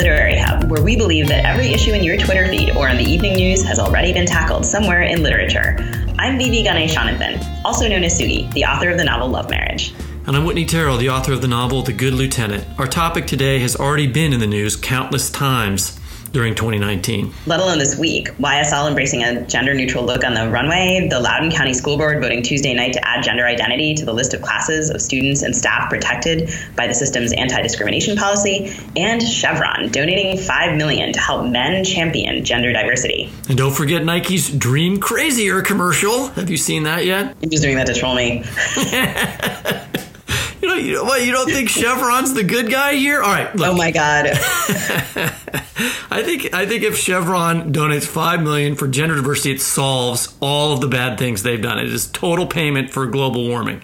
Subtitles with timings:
[0.00, 3.04] Literary Hub, where we believe that every issue in your Twitter feed or in the
[3.04, 5.76] evening news has already been tackled somewhere in literature.
[6.18, 9.92] I'm Vivi Ganeshananthan, also known as Sugi, the author of the novel Love Marriage.
[10.26, 12.66] And I'm Whitney Terrell, the author of the novel The Good Lieutenant.
[12.78, 15.99] Our topic today has already been in the news countless times
[16.32, 17.32] during 2019.
[17.46, 18.28] Let alone this week.
[18.38, 22.42] YSL embracing a gender neutral look on the runway, the Loudoun County School Board voting
[22.42, 25.90] Tuesday night to add gender identity to the list of classes of students and staff
[25.90, 31.84] protected by the system's anti discrimination policy, and Chevron donating 5 million to help men
[31.84, 33.32] champion gender diversity.
[33.48, 36.28] And don't forget Nike's Dream Crazier commercial.
[36.28, 37.36] Have you seen that yet?
[37.40, 38.44] He's just doing that to troll me.
[40.80, 41.24] You what?
[41.24, 43.22] You don't think Chevron's the good guy here?
[43.22, 43.54] All right.
[43.54, 43.68] Look.
[43.68, 44.26] Oh my god.
[46.12, 50.72] I think I think if Chevron donates five million for gender diversity, it solves all
[50.72, 51.78] of the bad things they've done.
[51.78, 53.82] It is total payment for global warming.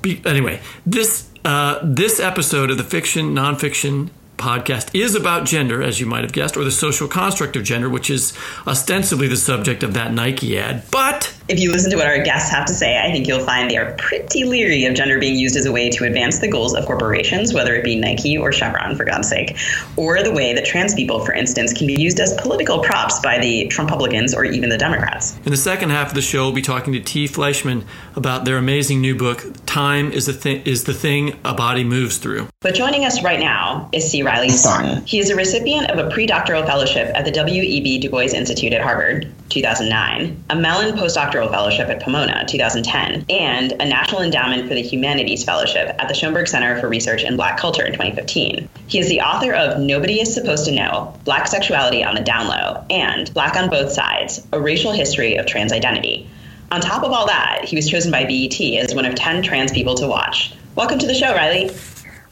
[0.00, 4.10] Be, anyway, this uh, this episode of the fiction nonfiction
[4.44, 7.88] podcast is about gender, as you might have guessed, or the social construct of gender,
[7.88, 10.82] which is ostensibly the subject of that Nike ad.
[10.90, 13.70] But if you listen to what our guests have to say, I think you'll find
[13.70, 16.74] they are pretty leery of gender being used as a way to advance the goals
[16.74, 19.56] of corporations, whether it be Nike or Chevron, for God's sake,
[19.96, 23.38] or the way that trans people, for instance, can be used as political props by
[23.38, 25.38] the Trumpublicans or even the Democrats.
[25.46, 27.26] In the second half of the show, we'll be talking to T.
[27.26, 31.82] Fleischmann about their amazing new book, Time is, the thi- is the Thing a Body
[31.82, 32.46] Moves Through.
[32.60, 34.22] But joining us right now is C.
[34.22, 35.04] Riley Snorton.
[35.04, 37.98] He is a recipient of a pre doctoral fellowship at the W.E.B.
[37.98, 43.84] Du Bois Institute at Harvard, 2009, a Mellon postdoctoral Fellowship at Pomona, 2010, and a
[43.84, 47.84] National Endowment for the Humanities Fellowship at the Schomburg Center for Research in Black Culture
[47.84, 48.68] in 2015.
[48.86, 52.46] He is the author of Nobody is Supposed to Know Black Sexuality on the Down
[52.46, 56.30] Low and Black on Both Sides A Racial History of Trans Identity.
[56.70, 59.72] On top of all that, he was chosen by BET as one of 10 trans
[59.72, 60.54] people to watch.
[60.74, 61.70] Welcome to the show, Riley.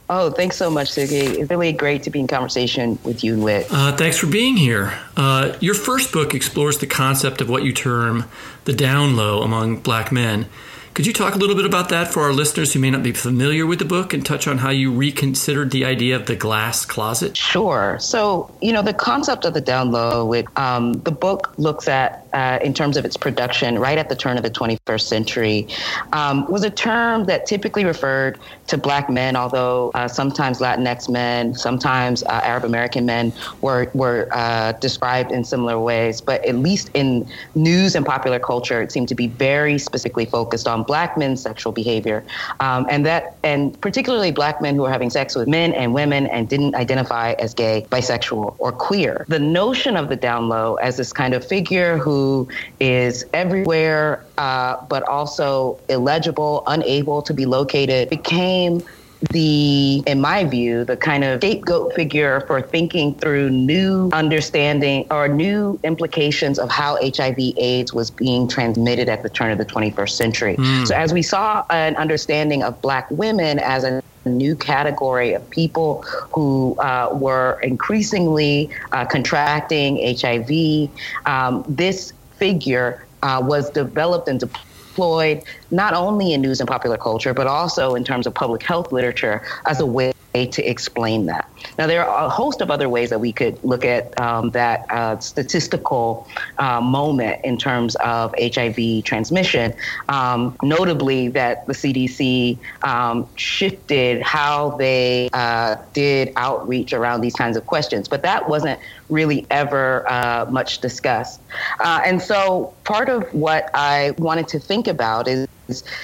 [0.09, 1.39] Oh, thanks so much, Sugi.
[1.39, 3.67] It's really great to be in conversation with you and Whit.
[3.71, 4.93] Uh, thanks for being here.
[5.15, 8.25] Uh, your first book explores the concept of what you term
[8.65, 10.45] the down low among black men.
[10.93, 13.13] Could you talk a little bit about that for our listeners who may not be
[13.13, 16.85] familiar with the book and touch on how you reconsidered the idea of the glass
[16.85, 17.35] closet?
[17.35, 17.97] Sure.
[17.99, 22.27] So, you know, the concept of the down low, it, um, the book looks at,
[22.33, 25.67] uh, in terms of its production, right at the turn of the 21st century,
[26.11, 28.37] um, was a term that typically referred
[28.67, 34.27] to black men, although uh, sometimes Latinx men, sometimes uh, Arab American men were, were
[34.31, 36.21] uh, described in similar ways.
[36.21, 40.67] But at least in news and popular culture, it seemed to be very specifically focused
[40.67, 42.23] on black men's sexual behavior,
[42.59, 46.27] um, and that and particularly black men who are having sex with men and women
[46.27, 49.25] and didn't identify as gay, bisexual, or queer.
[49.27, 52.47] The notion of the down low as this kind of figure who
[52.79, 58.83] is everywhere uh, but also illegible, unable to be located, became
[59.31, 65.27] the, in my view, the kind of scapegoat figure for thinking through new understanding or
[65.27, 70.09] new implications of how HIV AIDS was being transmitted at the turn of the 21st
[70.09, 70.55] century.
[70.57, 70.87] Mm.
[70.87, 76.01] So, as we saw an understanding of Black women as a new category of people
[76.31, 80.89] who uh, were increasingly uh, contracting HIV,
[81.25, 86.97] um, this figure uh, was developed and deployed deployed not only in news and popular
[86.97, 91.47] culture, but also in terms of public health literature as a way to explain that.
[91.77, 94.85] Now, there are a host of other ways that we could look at um, that
[94.89, 96.27] uh, statistical
[96.57, 99.73] uh, moment in terms of HIV transmission,
[100.09, 107.55] um, notably that the CDC um, shifted how they uh, did outreach around these kinds
[107.55, 108.79] of questions, but that wasn't
[109.09, 111.39] really ever uh, much discussed.
[111.79, 115.47] Uh, and so, part of what I wanted to think about is,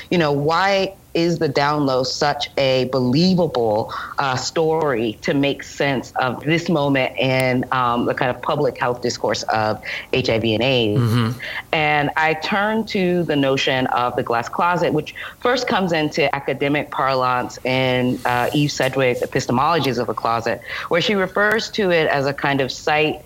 [0.10, 6.14] you know, why is the down low such a believable uh, story to make sense
[6.18, 9.84] of this moment in um, the kind of public health discourse of
[10.14, 11.02] HIV and AIDS?
[11.02, 11.40] Mm-hmm.
[11.72, 16.92] And I turn to the notion of the glass closet, which first comes into academic
[16.92, 22.26] parlance in uh, Eve Sedgwick's Epistemologies of a Closet, where she refers to it as
[22.26, 23.24] a kind of site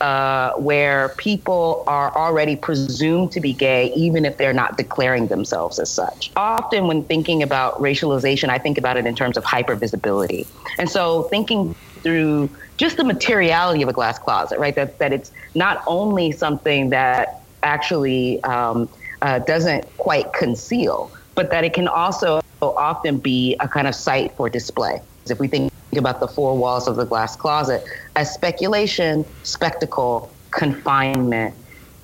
[0.00, 5.78] uh, where people are already presumed to be gay, even if they're not declaring themselves
[5.78, 6.30] as such.
[6.36, 10.46] Often, when thinking about racialization, I think about it in terms of hypervisibility.
[10.78, 14.74] And so, thinking through just the materiality of a glass closet, right?
[14.74, 17.28] That, that it's not only something that
[17.62, 18.88] actually um,
[19.22, 24.36] uh, doesn't quite conceal, but that it can also often be a kind of site
[24.36, 25.00] for display.
[25.28, 27.84] If we think about the four walls of the glass closet
[28.16, 31.54] as speculation, spectacle, confinement,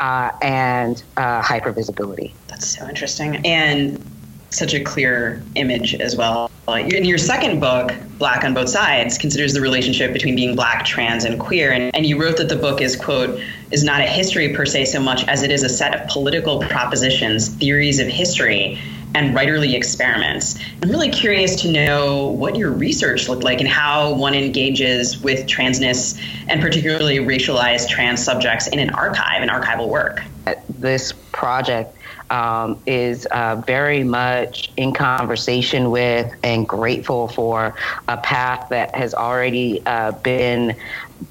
[0.00, 2.32] uh, and uh, hypervisibility.
[2.48, 3.36] That's so interesting.
[3.46, 4.04] And
[4.50, 6.50] such a clear image as well.
[6.68, 11.24] In your second book, Black on Both Sides, considers the relationship between being black, trans,
[11.24, 11.70] and queer.
[11.72, 13.40] And, and you wrote that the book is, quote,
[13.70, 16.60] is not a history per se so much as it is a set of political
[16.60, 18.80] propositions, theories of history,
[19.14, 20.58] and writerly experiments.
[20.82, 25.46] I'm really curious to know what your research looked like and how one engages with
[25.46, 30.22] transness and particularly racialized trans subjects in an archive and archival work.
[30.68, 31.96] This project
[32.30, 37.74] um, is uh, very much in conversation with and grateful for
[38.08, 40.76] a path that has already uh, been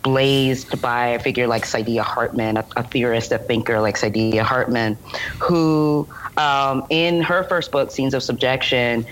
[0.01, 4.97] blazed by a figure like Saidiya Hartman, a, a theorist, a thinker like Saidiya Hartman,
[5.39, 9.05] who um, in her first book, Scenes of Subjection,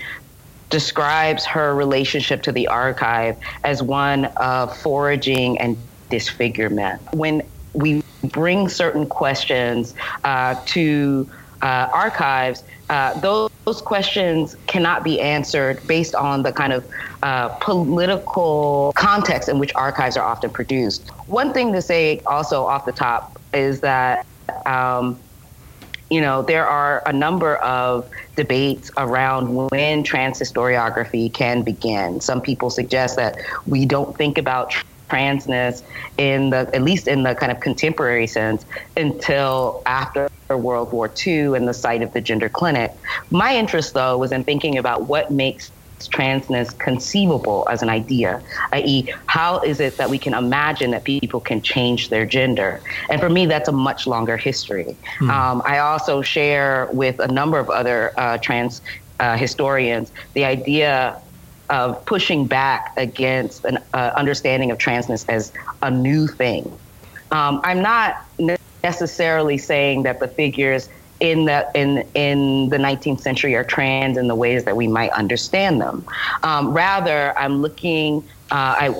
[0.70, 5.76] describes her relationship to the archive as one of foraging and
[6.10, 7.00] disfigurement.
[7.12, 7.42] When
[7.74, 9.94] we bring certain questions
[10.24, 11.30] uh, to
[11.64, 16.86] uh, archives, uh, those, those, questions cannot be answered based on the kind of
[17.22, 21.08] uh, political context in which archives are often produced.
[21.26, 24.26] One thing to say also off the top is that
[24.66, 25.18] um,
[26.10, 32.20] you know, there are a number of debates around when trans historiography can begin.
[32.20, 34.74] Some people suggest that we don't think about
[35.08, 35.82] transness
[36.18, 38.64] in the at least in the kind of contemporary sense
[38.96, 42.92] until after World War II and the site of the gender clinic.
[43.30, 45.70] My interest though was in thinking about what makes
[46.00, 48.42] transness conceivable as an idea,
[48.72, 52.80] i.e., how is it that we can imagine that people can change their gender?
[53.08, 54.96] And for me, that's a much longer history.
[55.18, 55.30] Hmm.
[55.30, 58.82] Um, I also share with a number of other uh, trans
[59.20, 61.20] uh, historians the idea
[61.70, 65.52] of pushing back against an uh, understanding of transness as
[65.82, 66.78] a new thing.
[67.30, 68.16] Um, I'm not
[68.82, 70.88] necessarily saying that the figures
[71.20, 75.10] in the in in the 19th century are trans in the ways that we might
[75.12, 76.06] understand them.
[76.42, 78.28] Um, rather, I'm looking.
[78.50, 78.94] Uh, I,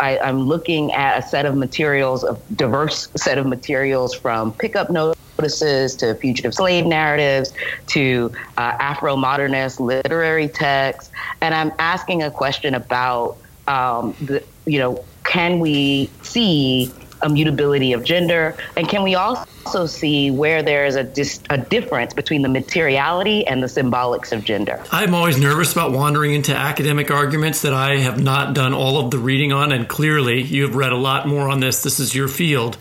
[0.00, 4.90] I, am looking at a set of materials, a diverse set of materials from pickup
[4.90, 7.52] notices to fugitive slave narratives
[7.88, 13.36] to uh, Afro modernist literary texts, and I'm asking a question about
[13.66, 18.56] um, the, you know, can we see immutability of gender?
[18.76, 23.46] And can we also see where there is a, dis- a difference between the materiality
[23.46, 24.82] and the symbolics of gender?
[24.90, 29.10] I'm always nervous about wandering into academic arguments that I have not done all of
[29.10, 29.72] the reading on.
[29.72, 31.82] And clearly, you have read a lot more on this.
[31.82, 32.76] This is your field.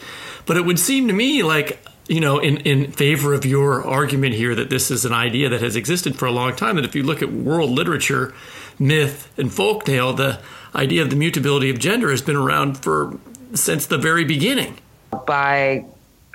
[0.45, 4.35] But it would seem to me like you know, in, in favor of your argument
[4.35, 6.95] here that this is an idea that has existed for a long time, that if
[6.95, 8.33] you look at world literature,
[8.77, 10.39] myth, and folktale, the
[10.75, 13.17] idea of the mutability of gender has been around for
[13.53, 14.77] since the very beginning.
[15.25, 15.85] By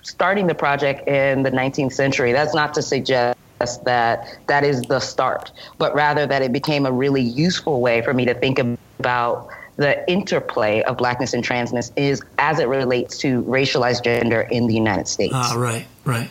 [0.03, 3.37] starting the project in the 19th century, that's not to suggest
[3.85, 8.15] that that is the start, but rather that it became a really useful way for
[8.15, 8.61] me to think
[8.99, 14.67] about the interplay of blackness and transness is as it relates to racialized gender in
[14.67, 15.33] the United States.
[15.35, 16.29] Ah, right, right.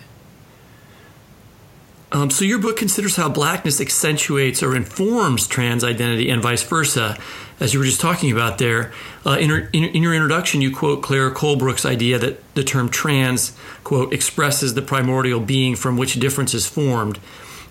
[2.11, 7.17] Um, so your book considers how blackness accentuates or informs trans identity and vice versa,
[7.59, 8.91] as you were just talking about there.
[9.25, 13.57] Uh, in, in, in, your introduction, you quote Claire Colebrook's idea that the term trans,
[13.83, 17.19] quote, expresses the primordial being from which difference is formed.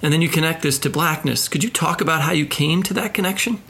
[0.03, 1.49] And then you connect this to blackness.
[1.49, 3.63] Could you talk about how you came to that connection?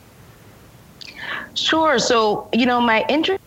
[1.55, 1.99] Sure.
[1.99, 3.41] So, you know, my interest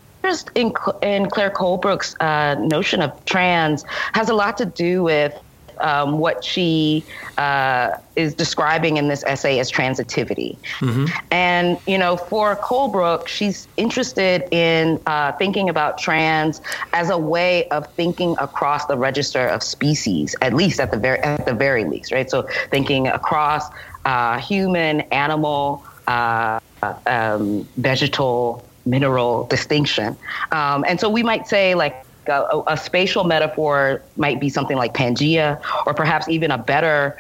[0.56, 3.84] in, in Claire Colebrook's uh, notion of trans
[4.14, 5.40] has a lot to do with
[5.80, 7.04] um, what she
[7.38, 10.58] uh, is describing in this essay as transitivity.
[10.80, 11.06] Mm-hmm.
[11.32, 16.62] And, you know, for Colebrook, she's interested in uh, thinking about trans
[16.94, 21.20] as a way of thinking across the register of species, at least at the very,
[21.20, 22.30] at the very least, right?
[22.30, 23.66] So thinking across
[24.06, 26.60] uh, human, animal, uh,
[27.06, 30.16] um, vegetal, mineral distinction.
[30.52, 34.94] Um, and so we might say, like, a, a, spatial metaphor might be something like
[34.94, 37.18] Pangea, or perhaps even a better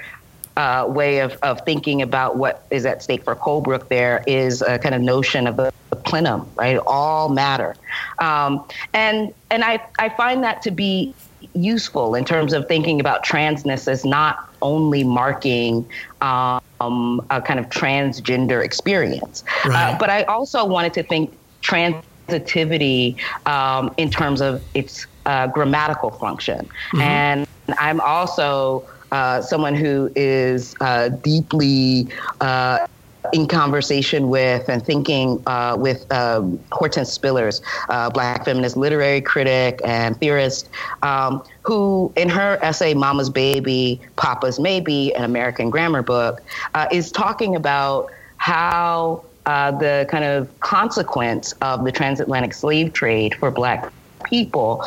[0.57, 4.77] uh, way of, of thinking about what is at stake for Colebrook there is a
[4.77, 6.77] kind of notion of the, the plenum, right?
[6.85, 7.75] All matter.
[8.19, 11.13] Um, and and I, I find that to be
[11.53, 15.87] useful in terms of thinking about transness as not only marking
[16.21, 19.93] um, a kind of transgender experience, right.
[19.93, 25.47] uh, but I also wanted to think trans sensitivity um, in terms of its uh,
[25.47, 26.59] grammatical function.
[26.59, 27.01] Mm-hmm.
[27.01, 27.47] And
[27.79, 32.07] I'm also uh, someone who is uh, deeply
[32.41, 32.87] uh,
[33.33, 39.81] in conversation with and thinking uh, with um, Hortense Spillers, uh, black feminist literary critic
[39.83, 40.69] and theorist,
[41.03, 46.41] um, who in her essay Mama's Baby, Papa's Maybe, an American grammar book,
[46.73, 53.33] uh, is talking about how uh, the kind of consequence of the transatlantic slave trade
[53.33, 53.91] for black
[54.23, 54.85] people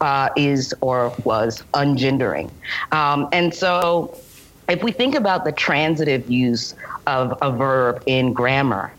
[0.00, 2.50] uh, is or was ungendering.
[2.90, 4.20] Um, and so
[4.68, 6.74] if we think about the transitive use
[7.06, 8.92] of a verb in grammar,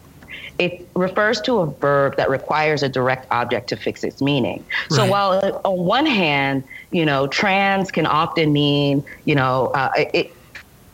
[0.59, 4.63] it refers to a verb that requires a direct object to fix its meaning.
[4.63, 4.95] Right.
[4.95, 10.33] So while on one hand, you know, trans can often mean, you know, uh, it,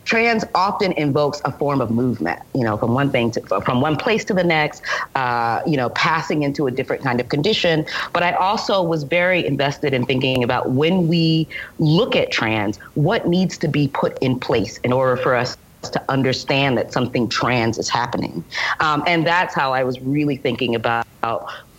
[0.06, 3.96] trans often invokes a form of movement, you know, from one thing to from one
[3.96, 4.82] place to the next,
[5.16, 7.86] uh, you know, passing into a different kind of condition.
[8.14, 11.48] But I also was very invested in thinking about when we
[11.80, 16.04] look at trans, what needs to be put in place in order for us to
[16.10, 18.44] understand that something trans is happening.
[18.80, 21.06] Um, and that's how I was really thinking about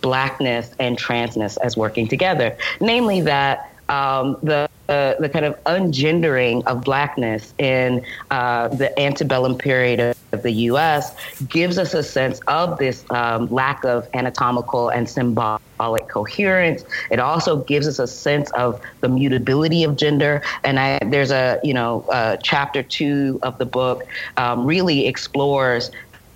[0.01, 6.61] blackness and transness as working together, namely that um, the uh, the kind of ungendering
[6.65, 9.99] of blackness in uh, the antebellum period
[10.31, 11.15] of, the U.S.
[11.47, 16.83] gives us a sense of this um, lack of anatomical and symbolic coherence.
[17.11, 20.41] It also gives us a sense of the mutability of gender.
[20.63, 24.03] And I, there's a you know uh, chapter two of the book
[24.37, 25.91] um, really explores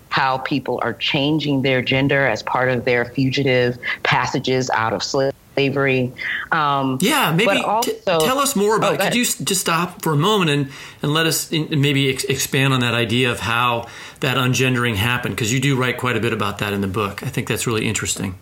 [0.10, 5.34] how people are changing their gender as part of their fugitive passages out of slavery
[5.58, 6.14] slavery.
[6.52, 8.94] Um, yeah, maybe also, t- tell us more about.
[8.94, 10.70] Oh, could you just stop for a moment and
[11.02, 13.88] and let us in, maybe ex- expand on that idea of how
[14.20, 15.36] that ungendering happened?
[15.36, 17.24] Because you do write quite a bit about that in the book.
[17.24, 18.36] I think that's really interesting.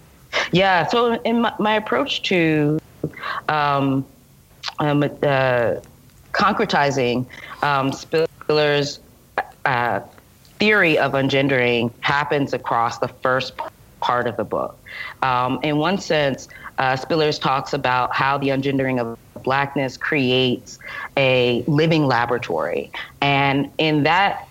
[0.52, 0.86] Yeah.
[0.88, 2.80] So in my, my approach to
[3.48, 4.06] um,
[4.80, 5.76] um, uh,
[6.34, 7.26] concretizing
[7.64, 9.00] um, Spiller's
[9.64, 10.02] uh,
[10.60, 13.54] theory of ungendering happens across the first
[14.02, 14.78] part of the book.
[15.24, 20.80] Um, in one sense, uh, Spillers talks about how the ungendering of blackness creates
[21.18, 22.92] a living laboratory.
[23.22, 24.48] And in that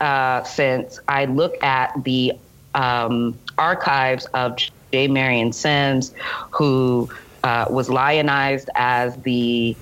[0.00, 2.32] uh, sense, I look at the
[2.74, 4.58] um, archives of
[4.92, 5.08] J.
[5.08, 6.12] Marion Sims,
[6.50, 7.10] who
[7.42, 9.76] uh, was lionized as the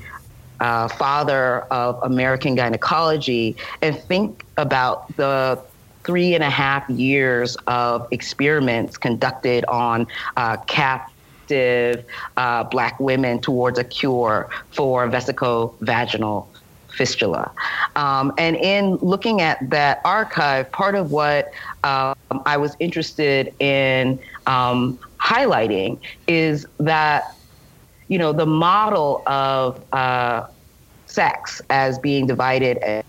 [0.61, 5.61] uh, father of American gynecology, and think about the
[6.05, 10.57] three and a half years of experiments conducted on uh,
[11.53, 16.49] uh, black women towards a cure for vesico-vaginal
[16.89, 17.51] fistula.
[17.97, 21.53] Um, and in looking at that archive, part of what
[21.85, 22.15] um,
[22.47, 27.35] I was interested in um, highlighting is that,
[28.09, 30.47] you know, the model of uh,
[31.07, 33.03] sex as being divided uh,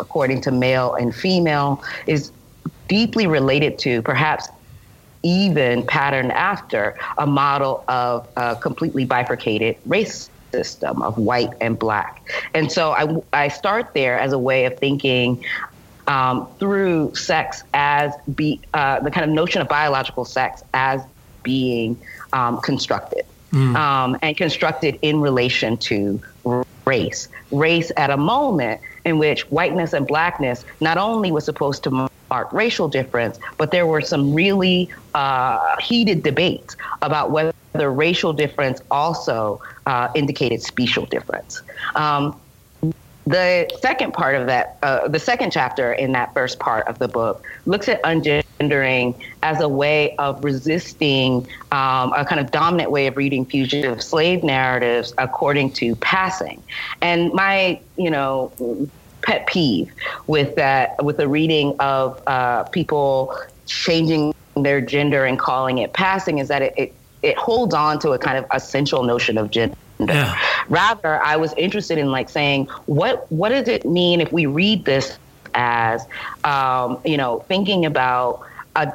[0.00, 2.32] according to male and female is
[2.88, 4.48] deeply related to, perhaps
[5.22, 12.22] even patterned after, a model of a completely bifurcated race system of white and black.
[12.54, 15.44] And so I, I start there as a way of thinking
[16.06, 21.02] um, through sex as be uh, the kind of notion of biological sex as
[21.42, 21.98] being
[22.32, 23.76] um, constructed mm.
[23.76, 26.20] um, and constructed in relation to
[26.86, 27.28] race.
[27.50, 32.52] Race at a moment in which whiteness and blackness not only was supposed to mark
[32.52, 39.60] racial difference, but there were some really uh, heated debates about whether racial difference also
[39.86, 41.62] uh, indicated special difference.
[41.94, 42.38] Um,
[43.26, 47.08] the second part of that, uh, the second chapter in that first part of the
[47.08, 53.06] book, looks at ungendering as a way of resisting um, a kind of dominant way
[53.06, 56.62] of reading fugitive slave narratives according to passing.
[57.02, 58.50] And my, you know,
[59.22, 59.92] pet peeve
[60.26, 63.34] with that, with the reading of uh, people
[63.66, 68.10] changing their gender and calling it passing, is that it, it it holds on to
[68.10, 70.38] a kind of essential notion of gender yeah.
[70.68, 74.84] Rather, I was interested in like saying, what what does it mean if we read
[74.84, 75.18] this
[75.54, 76.06] as,
[76.44, 78.42] um, you know, thinking about
[78.76, 78.92] a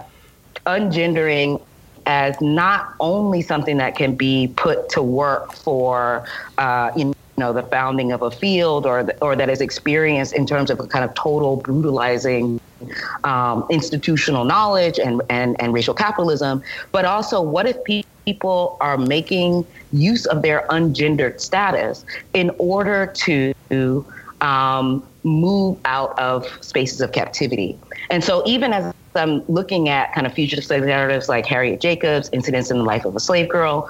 [0.66, 1.62] ungendering
[2.06, 6.28] as not only something that can be put to work for,
[6.58, 10.46] uh, you know, the founding of a field or the, or that is experienced in
[10.46, 12.60] terms of a kind of total brutalizing
[13.24, 16.62] um, institutional knowledge and, and, and racial capitalism,
[16.92, 17.78] but also what if
[18.26, 23.54] people are making use of their ungendered status in order to
[24.42, 27.78] um, move out of spaces of captivity.
[28.10, 32.30] And so, even as I'm looking at kind of fugitive slave narratives like Harriet Jacobs,
[32.34, 33.90] Incidents in the Life of a Slave Girl,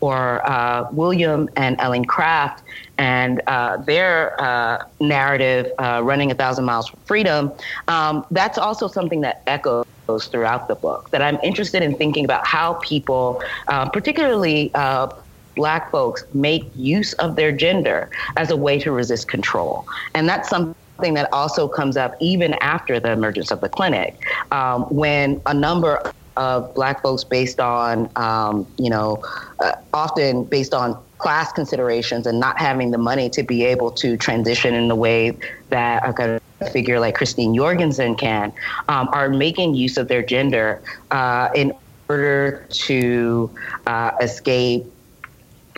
[0.00, 2.62] or, uh, William and Ellen Craft
[2.98, 7.52] and uh, their uh, narrative, uh, Running a Thousand Miles for Freedom,
[7.88, 9.84] um, that's also something that echoes
[10.30, 11.10] throughout the book.
[11.10, 15.08] That I'm interested in thinking about how people, uh, particularly uh,
[15.56, 19.86] black folks make use of their gender as a way to resist control.
[20.14, 24.82] And that's something that also comes up even after the emergence of the clinic, um,
[24.84, 26.02] when a number
[26.36, 29.22] of black folks based on, um, you know,
[29.58, 34.16] uh, often based on class considerations and not having the money to be able to
[34.16, 35.36] transition in the way
[35.68, 36.40] that a
[36.72, 38.52] figure like Christine Jorgensen can,
[38.88, 41.72] um, are making use of their gender uh, in
[42.08, 43.50] order to
[43.86, 44.84] uh, escape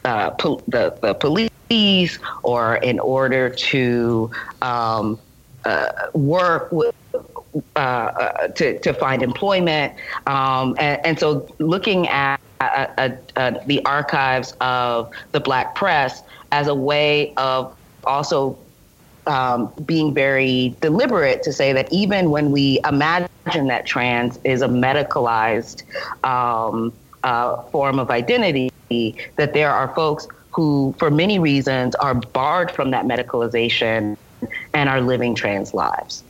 [0.05, 5.19] uh, po- the, the police or in order to um,
[5.65, 6.95] uh, work with.
[7.77, 9.93] Uh, uh, to, to find employment.
[10.27, 17.35] Um, and, and, so looking at the archives of the black press as a way
[17.37, 18.57] of also
[19.27, 23.29] um, being very deliberate to say that even when we imagine
[23.67, 25.83] that trans is a medicalized
[26.25, 26.91] um,
[27.23, 28.71] uh, form of identity,
[29.37, 34.17] that there are folks who, for many reasons, are barred from that medicalization
[34.73, 36.25] and are living trans lives.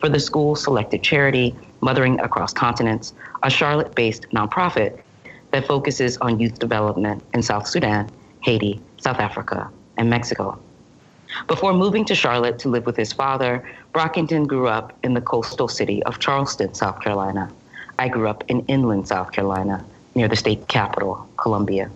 [0.00, 5.00] for the school selected charity Mothering Across Continents, a Charlotte based nonprofit
[5.50, 10.58] that focuses on youth development in South Sudan, Haiti, South Africa, and Mexico.
[11.46, 15.68] Before moving to Charlotte to live with his father, Brockington grew up in the coastal
[15.68, 17.50] city of Charleston, South Carolina.
[17.98, 19.84] I grew up in inland South Carolina,
[20.14, 21.90] near the state capital, Columbia.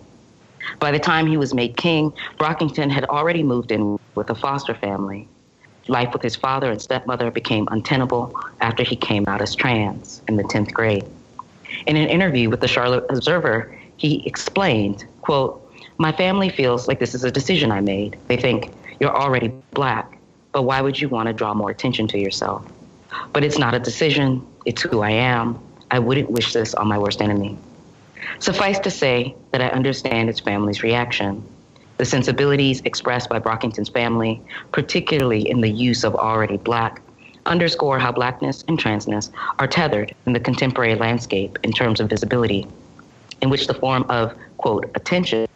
[0.79, 4.73] By the time he was made king, Brockington had already moved in with a foster
[4.73, 5.27] family.
[5.87, 10.37] Life with his father and stepmother became untenable after he came out as trans in
[10.37, 11.05] the 10th grade.
[11.87, 15.59] In an interview with the Charlotte Observer, he explained, quote,
[15.97, 18.17] my family feels like this is a decision I made.
[18.27, 20.17] They think, you're already black,
[20.51, 22.65] but why would you want to draw more attention to yourself?
[23.31, 25.59] But it's not a decision, it's who I am.
[25.91, 27.57] I wouldn't wish this on my worst enemy.
[28.39, 31.43] Suffice to say that I understand his family's reaction.
[32.03, 34.41] The sensibilities expressed by Brockington's family,
[34.73, 37.01] particularly in the use of already black,
[37.45, 42.67] underscore how blackness and transness are tethered in the contemporary landscape in terms of visibility,
[43.41, 45.47] in which the form of, quote, attention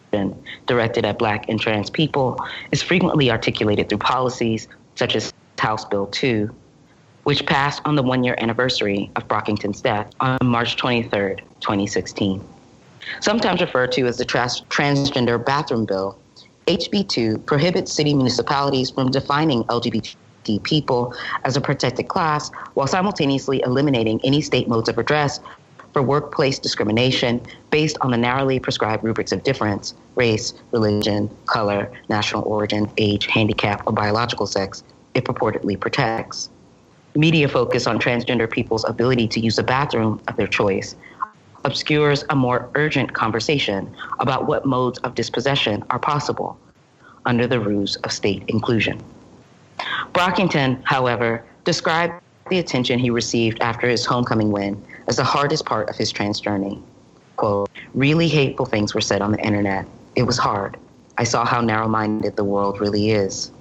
[0.66, 6.06] directed at black and trans people is frequently articulated through policies such as House Bill
[6.06, 6.48] 2,
[7.24, 12.42] which passed on the one year anniversary of Brockington's death on March 23, 2016.
[13.20, 16.18] Sometimes referred to as the trans- Transgender Bathroom Bill,
[16.68, 20.14] HB2 prohibits city municipalities from defining LGBT
[20.62, 25.40] people as a protected class while simultaneously eliminating any state modes of redress
[25.94, 32.42] for workplace discrimination based on the narrowly prescribed rubrics of difference race, religion, color, national
[32.42, 36.50] origin, age, handicap, or biological sex it purportedly protects.
[37.14, 40.94] Media focus on transgender people's ability to use a bathroom of their choice
[41.68, 46.58] obscures a more urgent conversation about what modes of dispossession are possible
[47.26, 48.98] under the ruse of state inclusion.
[50.14, 52.14] Brockington, however, described
[52.48, 56.40] the attention he received after his homecoming win as the hardest part of his trans
[56.40, 56.82] journey.
[57.36, 59.86] Quote, really hateful things were said on the internet.
[60.16, 60.78] It was hard.
[61.18, 63.52] I saw how narrow minded the world really is.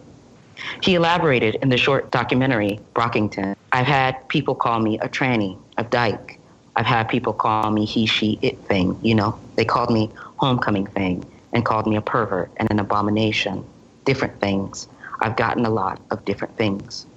[0.81, 3.55] He elaborated in the short documentary, Brockington.
[3.73, 6.36] I've had people call me a tranny, a dyke,
[6.77, 8.99] I've had people call me he, she, it thing.
[9.01, 13.65] You know, they called me homecoming thing and called me a pervert and an abomination.
[14.05, 14.87] Different things.
[15.19, 17.07] I've gotten a lot of different things.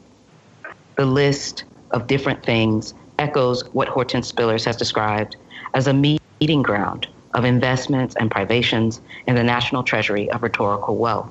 [0.97, 5.37] The list of different things echoes what Hortense Spillers has described
[5.75, 11.29] as a meeting ground of investments and privations in the national treasury of rhetorical wealth,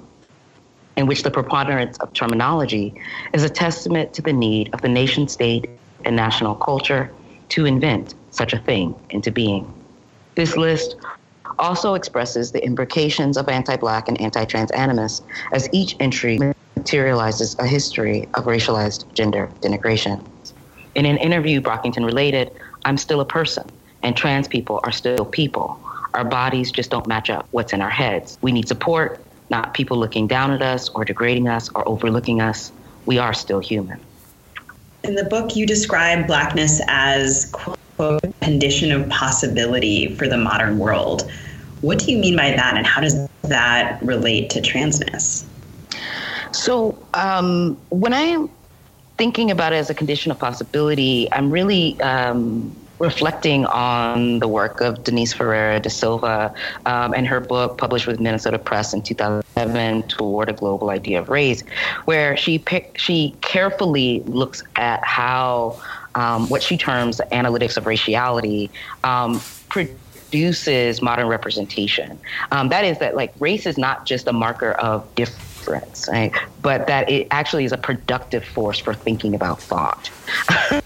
[0.97, 2.93] in which the preponderance of terminology
[3.33, 5.67] is a testament to the need of the nation state
[6.05, 7.11] and national culture
[7.49, 9.71] to invent such a thing into being.
[10.35, 10.95] This list
[11.57, 16.39] also expresses the imbrications of anti black and anti trans animus, as each entry
[16.75, 20.23] materializes a history of racialized gender denigration.
[20.95, 22.51] In an interview Brockington related,
[22.85, 23.69] I'm still a person,
[24.01, 25.79] and trans people are still people.
[26.13, 28.37] Our bodies just don't match up what's in our heads.
[28.41, 32.71] We need support, not people looking down at us or degrading us or overlooking us.
[33.05, 33.99] We are still human.
[35.03, 37.78] In the book, you describe blackness as, quote,
[38.41, 41.29] condition of possibility for the modern world.
[41.81, 45.45] What do you mean by that, and how does that relate to transness?
[46.51, 48.49] So, um, when I'm
[49.17, 54.81] thinking about it as a condition of possibility, I'm really um, reflecting on the work
[54.81, 56.53] of Denise Ferreira da Silva
[56.85, 61.29] um, and her book published with Minnesota Press in 2007, Toward a Global Idea of
[61.29, 61.63] Race,
[62.05, 65.81] where she pick, she carefully looks at how
[66.19, 68.69] um, what she terms analytics of raciality
[69.03, 72.19] um, produces modern representation.
[72.51, 76.33] Um, that is that like race is not just a marker of difference, right?
[76.61, 80.11] but that it actually is a productive force for thinking about thought.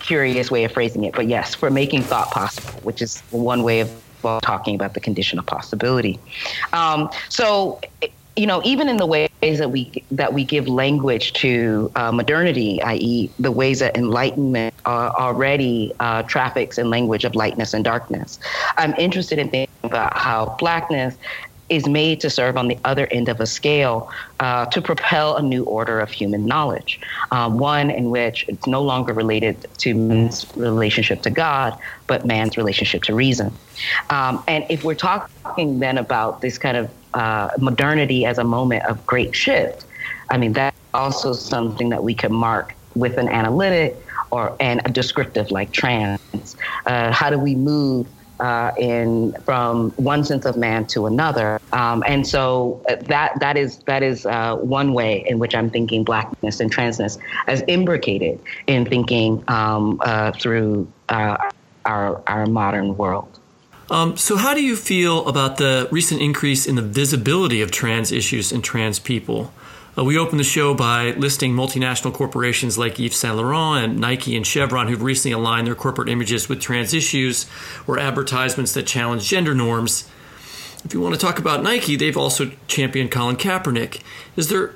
[0.00, 3.80] curious way of phrasing it, but yes, for making thought possible, which is one way
[3.80, 3.90] of
[4.42, 6.18] talking about the condition of possibility.
[6.72, 7.80] Um, so,
[8.36, 12.82] you know, even in the ways that we that we give language to uh, modernity,
[12.82, 18.38] i.e., the ways that enlightenment uh, already uh, traffics in language of lightness and darkness,
[18.76, 21.16] I'm interested in thinking about how blackness
[21.68, 25.42] is made to serve on the other end of a scale uh, to propel a
[25.42, 30.46] new order of human knowledge, um, one in which it's no longer related to man's
[30.56, 33.52] relationship to God, but man's relationship to reason.
[34.10, 38.84] Um, and if we're talking then about this kind of uh, modernity as a moment
[38.84, 39.86] of great shift,
[40.30, 43.96] I mean, that's also something that we can mark with an analytic
[44.30, 46.18] or and a descriptive like trans.
[46.86, 48.06] Uh, how do we move
[48.40, 51.58] uh, in from one sense of man to another.
[51.72, 55.70] Um, and so uh, that that is that is uh, one way in which I'm
[55.70, 61.36] thinking blackness and transness as imbricated in thinking um, uh, through uh,
[61.84, 63.38] our our modern world.
[63.90, 68.12] Um, so, how do you feel about the recent increase in the visibility of trans
[68.12, 69.52] issues and trans people?
[69.96, 74.36] Uh, we opened the show by listing multinational corporations like Yves Saint Laurent and Nike
[74.36, 77.46] and Chevron, who've recently aligned their corporate images with trans issues
[77.86, 80.08] or advertisements that challenge gender norms.
[80.84, 84.02] If you want to talk about Nike, they've also championed Colin Kaepernick.
[84.36, 84.74] Is there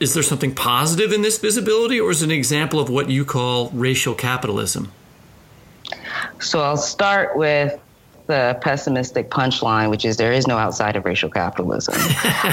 [0.00, 3.24] is there something positive in this visibility, or is it an example of what you
[3.24, 4.92] call racial capitalism?
[6.40, 7.78] So I'll start with
[8.26, 11.94] the pessimistic punchline, which is there is no outside of racial capitalism.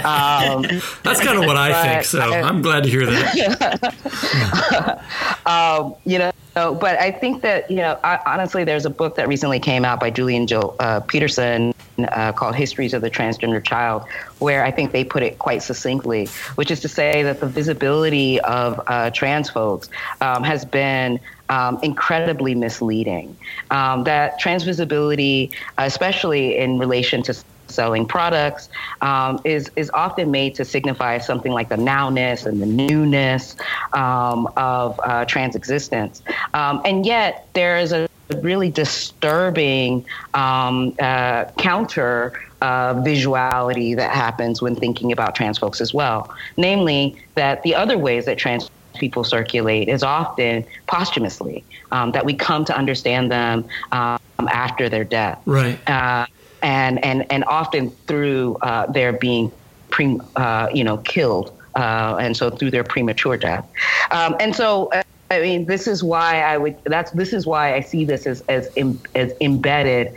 [0.01, 0.63] Um,
[1.03, 2.05] That's kind of what I think.
[2.05, 5.01] So I, am glad to hear that.
[5.45, 6.31] um, you know.
[6.53, 9.99] But I think that you know, I, honestly, there's a book that recently came out
[9.99, 14.03] by Julian Gill uh, Peterson uh, called "Histories of the Transgender Child,"
[14.39, 18.39] where I think they put it quite succinctly, which is to say that the visibility
[18.41, 23.35] of uh, trans folks um, has been um, incredibly misleading.
[23.69, 27.33] Um, that trans visibility, especially in relation to
[27.71, 28.69] selling products
[29.01, 33.55] um, is is often made to signify something like the nowness and the newness
[33.93, 36.21] um, of uh, trans existence,
[36.53, 38.07] um, and yet there is a
[38.41, 45.93] really disturbing um, uh, counter uh, visuality that happens when thinking about trans folks as
[45.93, 46.33] well.
[46.57, 52.33] Namely, that the other ways that trans people circulate is often posthumously, um, that we
[52.33, 55.41] come to understand them um, after their death.
[55.45, 55.79] Right.
[55.89, 56.25] Uh,
[56.61, 59.51] and, and, and often through uh, their being
[59.89, 61.57] pre, uh, you know, killed.
[61.73, 63.65] Uh, and so through their premature death.
[64.11, 64.91] Um, and so,
[65.29, 68.41] I mean, this is why I would, that's, this is why I see this as,
[68.49, 68.69] as,
[69.15, 70.13] as embedded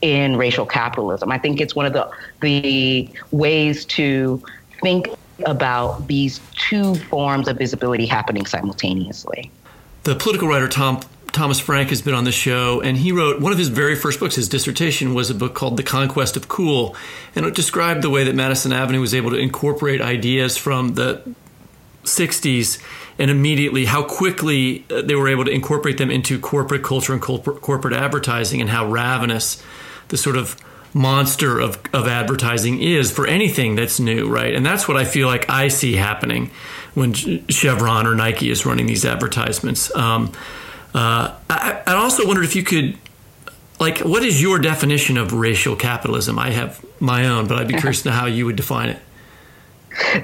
[0.00, 1.30] in racial capitalism.
[1.30, 4.42] I think it's one of the, the ways to
[4.80, 5.08] think
[5.44, 9.50] about these two forms of visibility happening simultaneously.
[10.04, 11.02] The political writer Tom
[11.36, 14.20] Thomas Frank has been on the show, and he wrote one of his very first
[14.20, 14.36] books.
[14.36, 16.96] His dissertation was a book called The Conquest of Cool,
[17.34, 21.22] and it described the way that Madison Avenue was able to incorporate ideas from the
[22.04, 22.82] 60s
[23.18, 27.20] and immediately how quickly uh, they were able to incorporate them into corporate culture and
[27.20, 29.62] corporate advertising, and how ravenous
[30.08, 30.56] the sort of
[30.94, 34.54] monster of, of advertising is for anything that's new, right?
[34.54, 36.50] And that's what I feel like I see happening
[36.94, 39.94] when Chevron or Nike is running these advertisements.
[39.94, 40.32] Um,
[40.96, 42.96] uh, I, I also wondered if you could,
[43.78, 46.38] like, what is your definition of racial capitalism?
[46.38, 48.98] I have my own, but I'd be curious to know how you would define it.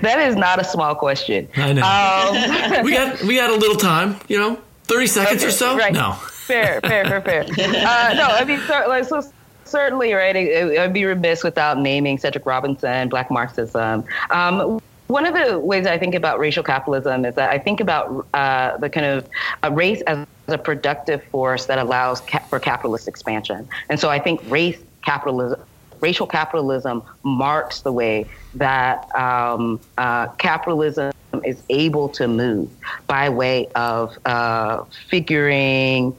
[0.02, 1.48] That is not a small question.
[1.56, 1.82] I know.
[1.82, 5.78] Um, we got we got a little time, you know, thirty seconds okay, or so.
[5.78, 5.94] Right.
[5.94, 6.12] No.
[6.12, 7.42] Fair, fair, fair, fair.
[7.58, 9.22] Uh, no, I mean, so, like, so
[9.64, 10.36] certainly, right.
[10.36, 14.04] It, I'd be remiss without naming Cedric Robinson, Black Marxism.
[14.28, 14.78] Um,
[15.12, 18.76] one of the ways I think about racial capitalism is that I think about uh,
[18.78, 19.28] the kind of
[19.62, 23.68] uh, race as a productive force that allows for capitalist expansion.
[23.88, 25.60] And so I think race capitalism,
[26.00, 31.12] racial capitalism marks the way that um, uh, capitalism
[31.44, 32.70] is able to move
[33.06, 36.14] by way of uh, figuring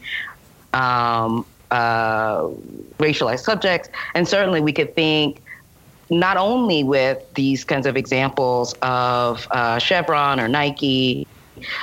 [0.74, 2.43] um, uh,
[2.98, 3.89] racialized subjects.
[4.15, 5.41] And certainly we could think
[6.10, 11.28] not only with these kinds of examples of uh, Chevron or Nike,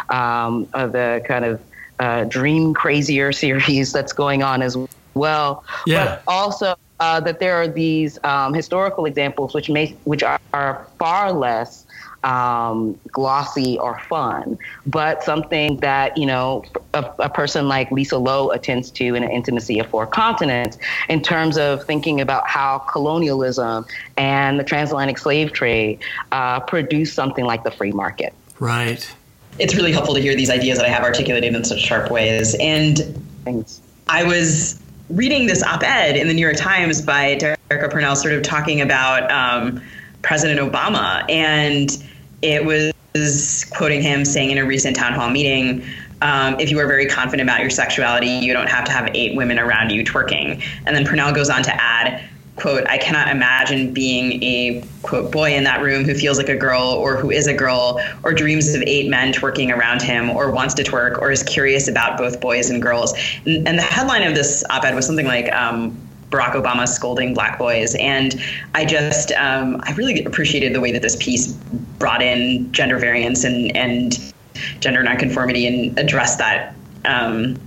[0.08, 1.60] um, of the kind of
[2.00, 4.76] uh, Dream Crazier series that's going on as
[5.14, 6.04] well, yeah.
[6.04, 10.86] but also uh, that there are these um, historical examples which may which are, are
[10.98, 11.86] far less
[12.24, 18.50] um, glossy or fun, but something that, you know, a, a, person like Lisa Lowe
[18.50, 20.76] attends to in an intimacy of four continents
[21.08, 23.86] in terms of thinking about how colonialism
[24.18, 25.98] and the transatlantic slave trade
[26.32, 28.34] uh, produce something like the free market.
[28.58, 29.10] Right.
[29.58, 32.54] It's really helpful to hear these ideas that I have articulated in such sharp ways.
[32.60, 32.98] And
[33.44, 33.80] Thanks.
[34.08, 38.34] I was reading this op ed in the New York Times by Derecka Purnell, sort
[38.34, 39.82] of talking about um,
[40.22, 41.24] President Obama.
[41.28, 42.02] And
[42.42, 45.84] it was quoting him saying in a recent town hall meeting,
[46.22, 49.36] um, if you are very confident about your sexuality, you don't have to have eight
[49.36, 50.62] women around you twerking.
[50.86, 52.22] And then Purnell goes on to add,
[52.56, 56.56] quote, I cannot imagine being a quote boy in that room who feels like a
[56.56, 60.50] girl or who is a girl or dreams of eight men twerking around him or
[60.50, 63.14] wants to twerk or is curious about both boys and girls.
[63.46, 65.96] And, and the headline of this op-ed was something like um,
[66.30, 67.94] Barack Obama scolding black boys.
[67.96, 68.40] And
[68.74, 71.52] I just, um, I really appreciated the way that this piece
[71.98, 74.32] brought in gender variance and, and
[74.80, 76.74] gender nonconformity and addressed that.
[77.04, 77.58] Um,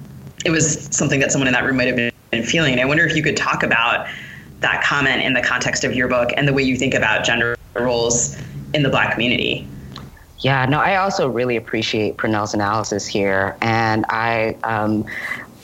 [0.45, 2.73] it was something that someone in that room might have been feeling.
[2.73, 4.07] And I wonder if you could talk about
[4.63, 7.55] that comment in the context of your book and the way you think about gender
[7.75, 8.35] roles
[8.73, 9.67] in the black community.
[10.39, 13.55] Yeah, no, I also really appreciate Purnell's analysis here.
[13.61, 15.05] And I um,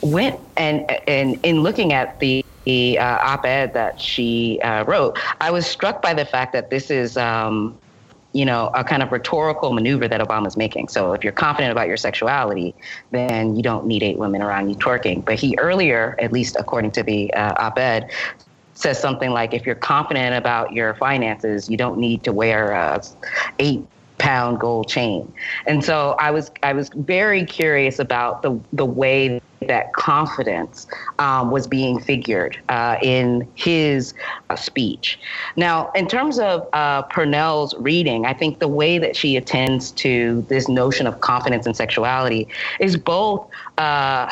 [0.00, 5.50] went and, and in looking at the the uh, op-ed that she uh, wrote, I
[5.50, 7.76] was struck by the fact that this is, um,
[8.32, 10.88] you know, a kind of rhetorical maneuver that Obama's making.
[10.88, 12.74] So if you're confident about your sexuality,
[13.12, 15.24] then you don't need eight women around you twerking.
[15.24, 18.10] But he earlier, at least according to the uh, op-ed,
[18.80, 23.02] says something like, if you're confident about your finances, you don't need to wear a
[23.58, 23.84] eight
[24.18, 25.32] pound gold chain.
[25.66, 30.86] And so I was I was very curious about the the way that confidence
[31.18, 34.14] um, was being figured uh, in his
[34.48, 35.18] uh, speech.
[35.56, 40.42] Now, in terms of uh, Purnell's reading, I think the way that she attends to
[40.48, 44.26] this notion of confidence and sexuality is both uh,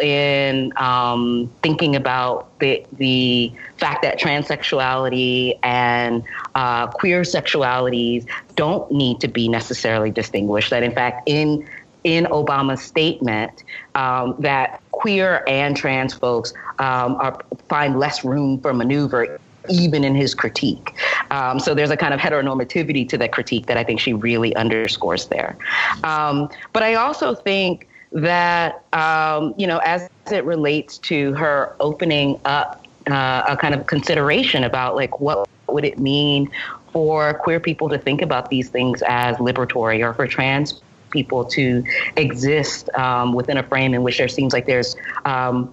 [0.00, 6.22] in um, thinking about the the fact that transsexuality and
[6.54, 10.70] uh, queer sexualities don't need to be necessarily distinguished.
[10.70, 11.68] That in fact, in
[12.04, 13.64] in Obama's statement,
[13.94, 17.38] um, that queer and trans folks um, are,
[17.68, 19.40] find less room for maneuver
[19.70, 20.94] even in his critique.
[21.30, 24.54] Um, so there's a kind of heteronormativity to that critique that I think she really
[24.56, 25.56] underscores there.
[26.02, 32.40] Um, but I also think that um, you know as it relates to her opening
[32.44, 36.50] up uh, a kind of consideration about like what would it mean
[36.92, 41.84] for queer people to think about these things as liberatory or for trans people to
[42.16, 45.72] exist um, within a frame in which there seems like there's um,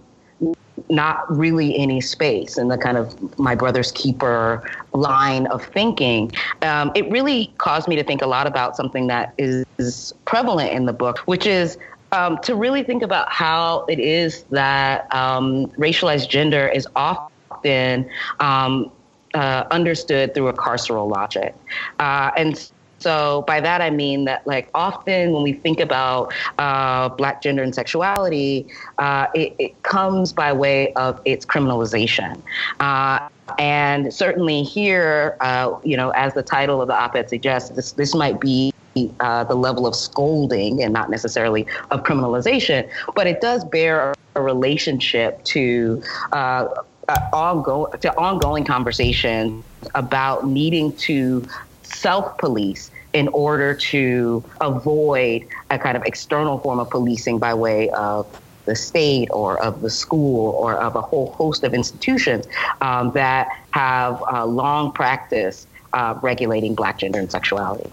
[0.89, 6.31] not really any space in the kind of my brother's keeper line of thinking.
[6.61, 10.85] Um, it really caused me to think a lot about something that is prevalent in
[10.85, 11.77] the book, which is
[12.11, 18.91] um, to really think about how it is that um, racialized gender is often um,
[19.33, 21.55] uh, understood through a carceral logic.
[21.99, 27.09] Uh, and so by that I mean that like often when we think about uh,
[27.09, 28.67] black gender and sexuality,
[28.99, 32.39] uh, it, it, comes by way of its criminalization.
[32.79, 37.93] Uh, and certainly here, uh, you know, as the title of the op-ed suggests, this
[37.93, 38.71] this might be
[39.19, 44.41] uh, the level of scolding and not necessarily of criminalization, but it does bear a
[44.41, 46.01] relationship to
[46.31, 46.67] uh,
[47.07, 49.63] uh, ongoing to ongoing conversations
[49.95, 51.45] about needing to
[51.83, 57.89] self police in order to avoid a kind of external form of policing by way
[57.89, 58.25] of
[58.65, 62.45] the state or of the school or of a whole host of institutions
[62.81, 67.89] um, that have a long practice uh, regulating black gender and sexuality.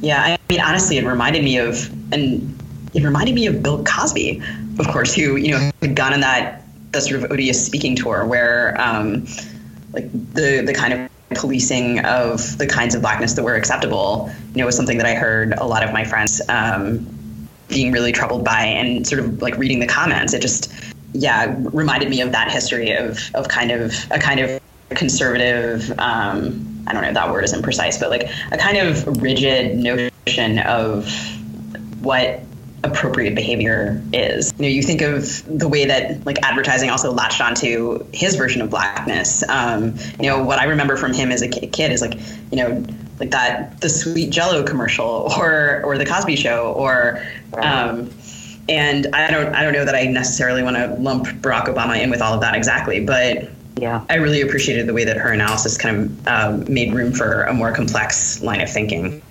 [0.00, 2.58] Yeah, I mean, honestly, it reminded me of, and
[2.92, 4.42] it reminded me of Bill Cosby,
[4.78, 8.24] of course, who you know had gone on that that sort of odious speaking tour
[8.26, 9.26] where, um,
[9.92, 14.60] like the the kind of policing of the kinds of blackness that were acceptable, you
[14.60, 17.06] know, was something that I heard a lot of my friends um,
[17.68, 20.72] being really troubled by, and sort of like reading the comments, it just
[21.12, 25.92] yeah reminded me of that history of of kind of a kind of conservative.
[25.98, 29.76] Um, I don't know if that word isn't precise, but like a kind of rigid
[29.76, 31.08] notion of
[32.02, 32.40] what
[32.84, 34.52] appropriate behavior is.
[34.58, 38.62] You know, you think of the way that like advertising also latched onto his version
[38.62, 39.42] of blackness.
[39.48, 42.14] Um, you know, what I remember from him as a kid is like,
[42.50, 42.84] you know,
[43.18, 47.22] like that the sweet Jello commercial or or the Cosby Show or.
[47.54, 48.10] Um,
[48.66, 52.08] and I don't I don't know that I necessarily want to lump Barack Obama in
[52.08, 54.04] with all of that exactly, but yeah.
[54.08, 57.52] I really appreciated the way that her analysis kind of um, made room for a
[57.52, 59.22] more complex line of thinking.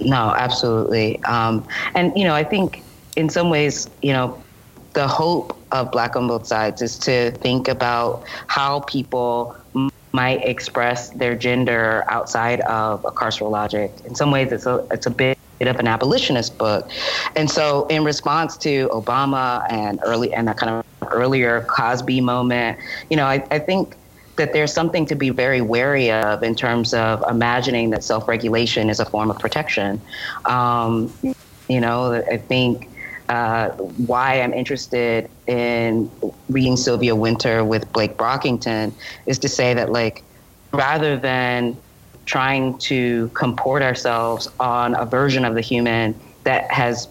[0.00, 1.22] No, absolutely.
[1.24, 2.82] Um, and, you know, I think
[3.16, 4.42] in some ways, you know,
[4.94, 9.56] the hope of Black on both sides is to think about how people
[10.12, 13.92] might express their gender outside of a carceral logic.
[14.04, 16.90] In some ways, it's a, it's a bit of an abolitionist book.
[17.36, 22.78] And so, in response to Obama and early and that kind of earlier Cosby moment,
[23.10, 23.96] you know, I, I think
[24.36, 28.98] that there's something to be very wary of in terms of imagining that self-regulation is
[28.98, 30.00] a form of protection.
[30.44, 31.12] Um,
[31.68, 32.90] you know, I think
[33.28, 36.10] uh, why I'm interested in
[36.48, 38.92] reading Sylvia Wynter with Blake Brockington
[39.26, 40.22] is to say that, like,
[40.72, 41.76] rather than
[42.26, 47.08] trying to comport ourselves on a version of the human that has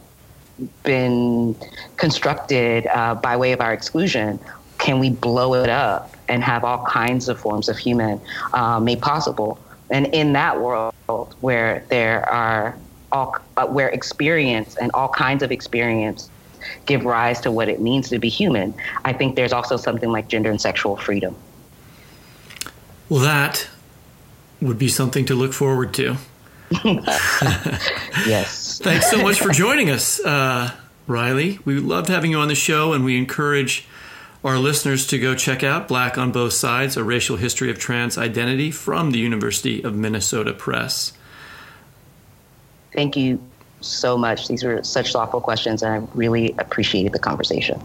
[0.83, 1.55] been
[1.97, 4.39] constructed uh, by way of our exclusion,
[4.77, 8.19] can we blow it up and have all kinds of forms of human
[8.53, 9.59] uh, made possible?
[9.89, 10.93] And in that world
[11.41, 12.77] where there are
[13.11, 16.29] all, uh, where experience and all kinds of experience
[16.85, 18.73] give rise to what it means to be human,
[19.05, 21.35] I think there's also something like gender and sexual freedom.
[23.09, 23.67] Well, that
[24.63, 26.17] would be something to look forward to.
[28.25, 28.79] yes.
[28.81, 30.71] Thanks so much for joining us, uh,
[31.07, 31.59] Riley.
[31.65, 33.87] We loved having you on the show, and we encourage
[34.43, 38.17] our listeners to go check out Black on Both Sides, a racial history of trans
[38.17, 41.13] identity from the University of Minnesota Press.
[42.93, 43.41] Thank you
[43.81, 44.47] so much.
[44.47, 47.81] These were such thoughtful questions, and I really appreciated the conversation.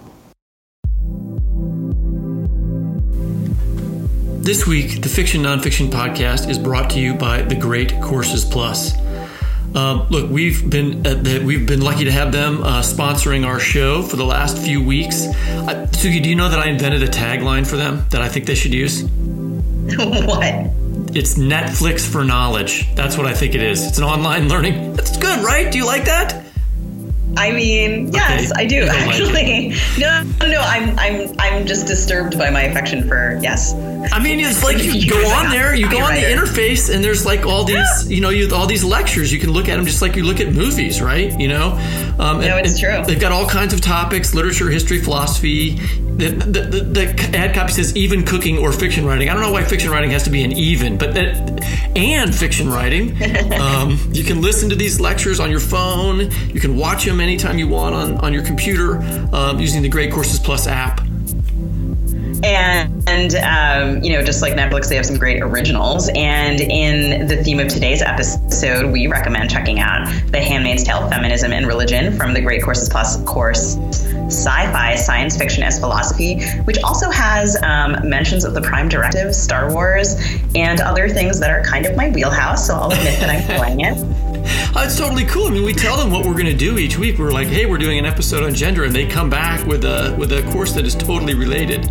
[4.49, 8.97] This week, the Fiction Nonfiction podcast is brought to you by The Great Courses Plus.
[9.77, 13.61] Um, look, we've been uh, the, we've been lucky to have them uh, sponsoring our
[13.61, 15.27] show for the last few weeks.
[15.27, 18.47] Uh, Sugi, do you know that I invented a tagline for them that I think
[18.47, 19.03] they should use?
[19.99, 20.45] what?
[21.15, 22.95] It's Netflix for knowledge.
[22.95, 23.87] That's what I think it is.
[23.87, 24.95] It's an online learning.
[24.95, 25.71] That's good, right?
[25.71, 26.47] Do you like that?
[27.37, 28.63] I mean, yes, Okay.
[28.63, 29.75] I do don't like actually.
[29.99, 33.75] no, no, I'm, I'm, I'm just disturbed by my affection for yes.
[34.13, 37.27] I mean, it's like you go on there, you go on the interface, and there's
[37.27, 39.33] like all these, you know, you, all these lectures.
[39.33, 41.39] You can look at them just like you look at movies, right?
[41.39, 41.73] You know,
[42.19, 43.03] um, No, and- it's true.
[43.07, 45.77] They've got all kinds of topics: literature, history, philosophy.
[46.19, 49.29] The, the, the, the ad copy says even cooking or fiction writing.
[49.29, 51.63] I don't know why fiction writing has to be an even, but that
[51.97, 53.11] and fiction writing.
[53.61, 56.31] um, you can listen to these lectures on your phone.
[56.49, 58.99] You can watch them anytime you want on on your computer
[59.33, 61.01] um, using the Great Courses Plus app.
[62.43, 66.09] And, and um, you know, just like Netflix, they have some great originals.
[66.15, 71.53] And in the theme of today's episode, we recommend checking out The Handmaid's Tale Feminism
[71.53, 73.77] and Religion from the Great Courses Plus course
[74.29, 79.35] Sci Fi, Science Fiction as Philosophy, which also has um, mentions of the Prime Directive,
[79.35, 80.17] Star Wars,
[80.55, 82.67] and other things that are kind of my wheelhouse.
[82.67, 83.97] So I'll admit that I'm playing it.
[84.77, 85.47] Oh, it's totally cool.
[85.47, 87.19] I mean, we tell them what we're going to do each week.
[87.19, 90.15] We're like, hey, we're doing an episode on gender, and they come back with a
[90.19, 91.91] with a course that is totally related.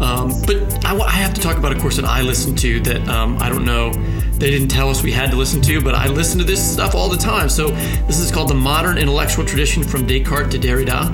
[0.00, 3.06] Um, but I, I have to talk about a course that I listened to that
[3.08, 3.92] um, I don't know.
[4.40, 6.94] They didn't tell us we had to listen to, but I listen to this stuff
[6.94, 7.50] all the time.
[7.50, 7.68] So
[8.06, 11.10] this is called the Modern Intellectual Tradition from Descartes to Derrida,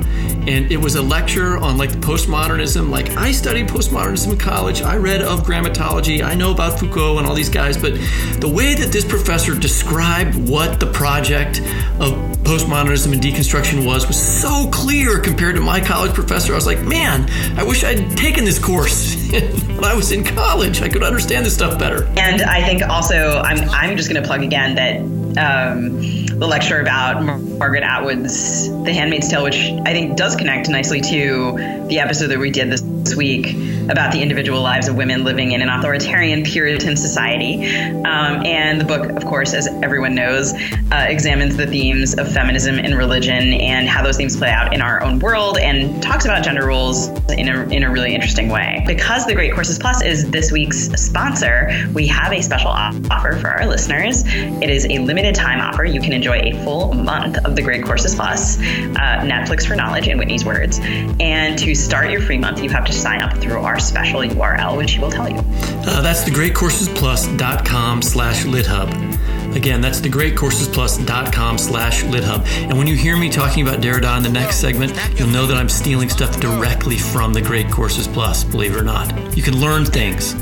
[0.47, 2.89] and it was a lecture on like postmodernism.
[2.89, 4.81] Like I studied postmodernism in college.
[4.81, 6.23] I read of grammatology.
[6.23, 7.95] I know about Foucault and all these guys, but
[8.41, 11.63] the way that this professor described what the project
[11.99, 16.53] of postmodernism and deconstruction was was so clear compared to my college professor.
[16.53, 20.81] I was like, man, I wish I'd taken this course when I was in college.
[20.81, 22.05] I could understand this stuff better.
[22.17, 25.01] And I think also, I'm, I'm just going to plug again that
[25.39, 26.01] um,
[26.39, 31.01] the lecture about Mar- Margaret Atwood's The Handmaid's Tale, which I think does connect nicely
[31.01, 32.83] to the episode that we did this
[33.15, 33.55] week
[33.91, 37.67] about the individual lives of women living in an authoritarian Puritan society.
[37.67, 40.55] Um, and the book, of course, as everyone knows,
[40.91, 44.81] uh, examines the themes of feminism and religion and how those themes play out in
[44.81, 48.83] our own world and talks about gender roles in a, in a really interesting way.
[48.87, 53.49] Because the Great Courses Plus is this week's sponsor, we have a special offer for
[53.49, 54.25] our listeners.
[54.27, 55.85] It is a limited time offer.
[55.85, 60.09] You can enjoy a full month of the Great Courses Plus, uh, Netflix for Knowledge,
[60.09, 60.79] in Whitney's words.
[61.21, 64.77] And to start your free month, you have to sign up through our special URL,
[64.77, 65.39] which he will tell you.
[65.39, 69.57] Uh, that's thegreatcoursesplus.com slash lithub.
[69.57, 72.45] Again, that's thegreatcoursesplus.com slash lithub.
[72.69, 75.57] And when you hear me talking about Derrida in the next segment, you'll know that
[75.57, 79.37] I'm stealing stuff directly from the Great Courses Plus, believe it or not.
[79.37, 80.35] You can learn things.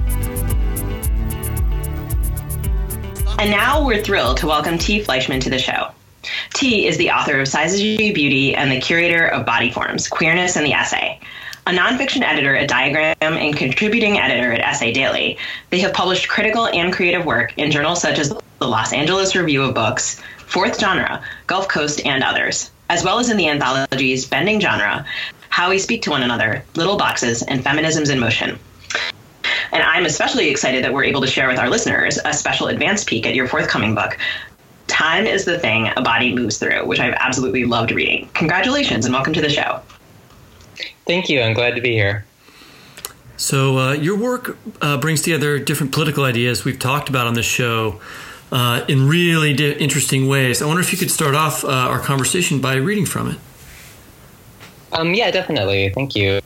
[3.38, 5.02] And now we're thrilled to welcome T.
[5.02, 5.90] Fleischmann to the show.
[6.54, 10.64] T is the author of Syzygy Beauty and the curator of Body Forms, Queerness and
[10.64, 11.20] the Essay.
[11.66, 15.38] A nonfiction editor at Diagram and contributing editor at Essay Daily,
[15.70, 19.62] they have published critical and creative work in journals such as the Los Angeles Review
[19.62, 24.60] of Books, Fourth Genre, Gulf Coast, and others, as well as in the anthologies Bending
[24.60, 25.06] Genre,
[25.48, 28.58] How We Speak to One Another, Little Boxes, and Feminisms in Motion.
[29.72, 33.06] And I'm especially excited that we're able to share with our listeners a special advanced
[33.06, 34.18] peek at your forthcoming book,
[34.86, 38.28] Time is the Thing a Body Moves Through, which I've absolutely loved reading.
[38.34, 39.80] Congratulations and welcome to the show.
[41.06, 41.40] Thank you.
[41.40, 42.24] I'm glad to be here.
[43.36, 47.46] So, uh, your work uh, brings together different political ideas we've talked about on this
[47.46, 48.00] show
[48.52, 50.62] uh, in really di- interesting ways.
[50.62, 53.38] I wonder if you could start off uh, our conversation by reading from it.
[54.92, 55.90] Um, yeah, definitely.
[55.90, 56.40] Thank you.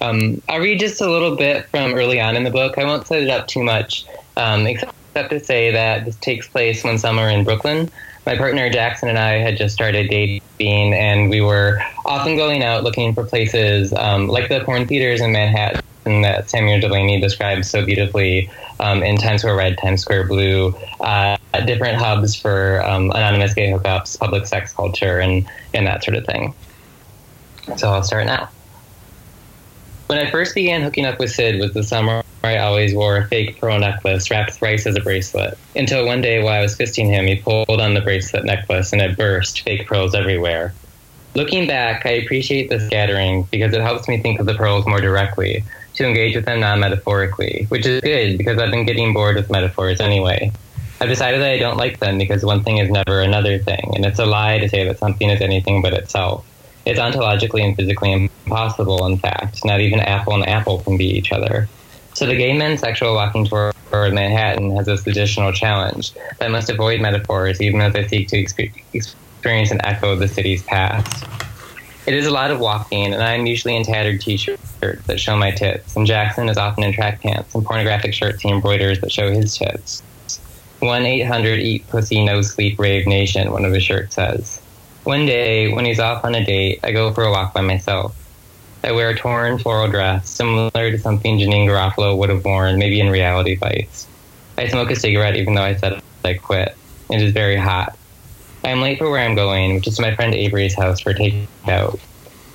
[0.00, 2.76] Um, I'll read just a little bit from early on in the book.
[2.76, 4.04] I won't set it up too much,
[4.36, 7.90] um, except to say that this takes place one summer in Brooklyn.
[8.26, 12.82] My partner Jackson and I had just started dating, and we were often going out
[12.82, 15.82] looking for places um, like the porn theaters in Manhattan
[16.22, 18.50] that Samuel Delany describes so beautifully
[18.80, 23.70] um, in Times Square Red, Times Square Blue, uh, different hubs for um, anonymous gay
[23.70, 26.54] hookups, public sex culture, and, and that sort of thing.
[27.76, 28.48] So I'll start now.
[30.06, 33.26] When I first began hooking up with Sid was the summer I always wore a
[33.26, 35.56] fake pearl necklace wrapped thrice as a bracelet.
[35.74, 39.00] Until one day while I was fisting him, he pulled on the bracelet necklace and
[39.00, 40.74] it burst, fake pearls everywhere.
[41.34, 45.00] Looking back, I appreciate the scattering because it helps me think of the pearls more
[45.00, 49.36] directly, to engage with them non metaphorically, which is good because I've been getting bored
[49.36, 50.52] with metaphors anyway.
[51.00, 54.04] I've decided that I don't like them because one thing is never another thing, and
[54.04, 56.46] it's a lie to say that something is anything but itself.
[56.86, 59.64] It's ontologically and physically impossible, in fact.
[59.64, 61.68] Not even apple and apple can be each other.
[62.12, 66.12] So the gay men's sexual walking tour with Manhattan has this additional challenge.
[66.40, 70.62] I must avoid metaphors even as I seek to experience and echo of the city's
[70.62, 71.24] past.
[72.06, 74.72] It is a lot of walking, and I am usually in tattered t-shirts
[75.06, 78.50] that show my tits, and Jackson is often in track pants and pornographic shirts he
[78.50, 80.02] embroiders that show his tits.
[80.82, 84.60] 1-800-EAT PUSSY NO SLEEP RAVE NATION, one of his shirts says.
[85.04, 88.16] One day, when he's off on a date, I go for a walk by myself.
[88.82, 93.00] I wear a torn floral dress, similar to something Janeane Garofalo would have worn, maybe
[93.00, 94.06] in Reality Bites.
[94.56, 96.74] I smoke a cigarette even though I said I quit.
[97.10, 97.98] It is very hot.
[98.64, 102.00] I am late for where I'm going, which is my friend Avery's house for takeout.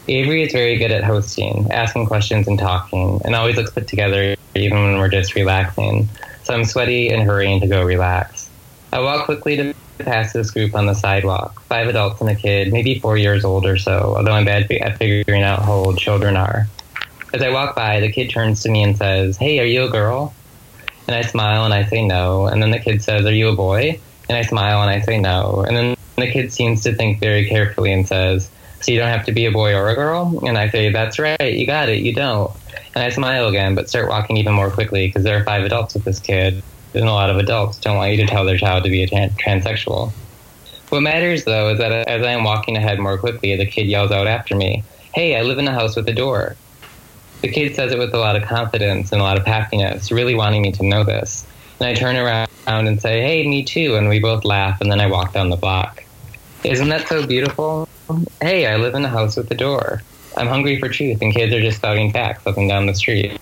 [0.07, 4.35] Avery is very good at hosting, asking questions and talking, and always looks put together
[4.55, 6.09] even when we're just relaxing.
[6.41, 8.49] So I'm sweaty and hurrying to go relax.
[8.91, 11.61] I walk quickly to past this group on the sidewalk.
[11.63, 14.97] Five adults and a kid, maybe four years old or so, although I'm bad at
[14.97, 16.67] figuring out how old children are.
[17.33, 19.89] As I walk by, the kid turns to me and says, Hey, are you a
[19.89, 20.33] girl?
[21.07, 22.47] And I smile and I say no.
[22.47, 23.99] And then the kid says, Are you a boy?
[24.27, 25.63] And I smile and I say no.
[25.67, 28.49] And then the kid seems to think very carefully and says,
[28.81, 30.43] So you don't have to be a boy or a girl?
[30.45, 32.51] And I say, That's right, you got it, you don't.
[32.95, 35.93] And I smile again, but start walking even more quickly because there are five adults
[35.93, 36.63] with this kid
[36.93, 39.07] and a lot of adults don't want you to tell their child to be a
[39.07, 40.11] transsexual.
[40.89, 44.11] What matters, though, is that as I am walking ahead more quickly, the kid yells
[44.11, 44.83] out after me,
[45.13, 46.55] Hey, I live in a house with a door.
[47.41, 50.35] The kid says it with a lot of confidence and a lot of happiness, really
[50.35, 51.45] wanting me to know this.
[51.79, 53.95] And I turn around and say, Hey, me too.
[53.95, 56.03] And we both laugh, and then I walk down the block.
[56.63, 57.87] Isn't that so beautiful?
[58.41, 60.01] Hey, I live in a house with a door.
[60.35, 63.39] I'm hungry for truth, and kids are just spouting facts up and down the street.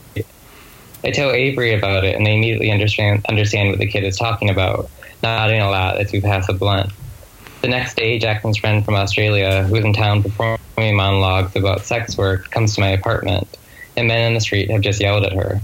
[1.03, 4.49] I tell Avery about it, and they immediately understand understand what the kid is talking
[4.49, 4.89] about,
[5.23, 6.91] nodding a lot as we pass a blunt.
[7.61, 12.17] The next day, Jackson's friend from Australia, who is in town performing monologues about sex
[12.17, 13.47] work, comes to my apartment,
[13.95, 15.59] and men in the street have just yelled at her.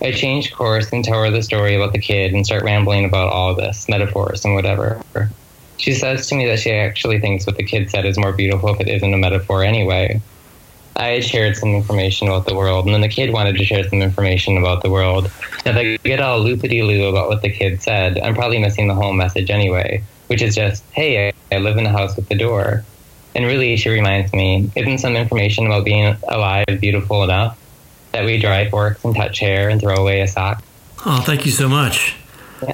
[0.00, 3.32] I change course and tell her the story about the kid and start rambling about
[3.32, 5.00] all this, metaphors and whatever.
[5.78, 8.74] She says to me that she actually thinks what the kid said is more beautiful
[8.74, 10.20] if it isn't a metaphor anyway,
[10.96, 14.00] I shared some information about the world, and then the kid wanted to share some
[14.00, 15.30] information about the world.
[15.64, 18.88] And if I get all loopity loo about what the kid said, I'm probably missing
[18.88, 22.34] the whole message anyway, which is just, hey, I live in a house with a
[22.34, 22.84] door.
[23.34, 27.58] And really, she reminds me, isn't some information about being alive beautiful enough?
[28.12, 30.64] That we dry forks and touch hair and throw away a sock?
[31.04, 32.16] Oh, thank you so much.
[32.62, 32.72] Yeah.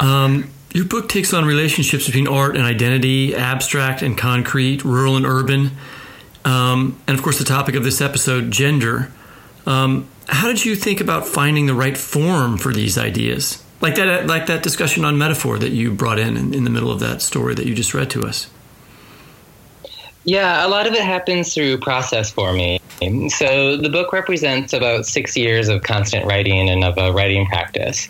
[0.00, 5.24] Um, your book takes on relationships between art and identity, abstract and concrete, rural and
[5.24, 5.70] urban.
[6.44, 9.12] Um, and of course, the topic of this episode, gender.
[9.66, 13.62] Um, how did you think about finding the right form for these ideas?
[13.80, 16.90] Like that, like that discussion on metaphor that you brought in, in in the middle
[16.90, 18.48] of that story that you just read to us.
[20.24, 22.78] Yeah, a lot of it happens through process for me.
[23.30, 28.08] So the book represents about six years of constant writing and of a writing practice.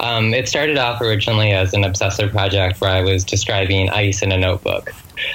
[0.00, 4.32] Um, it started off originally as an obsessive project where I was describing ice in
[4.32, 4.92] a notebook.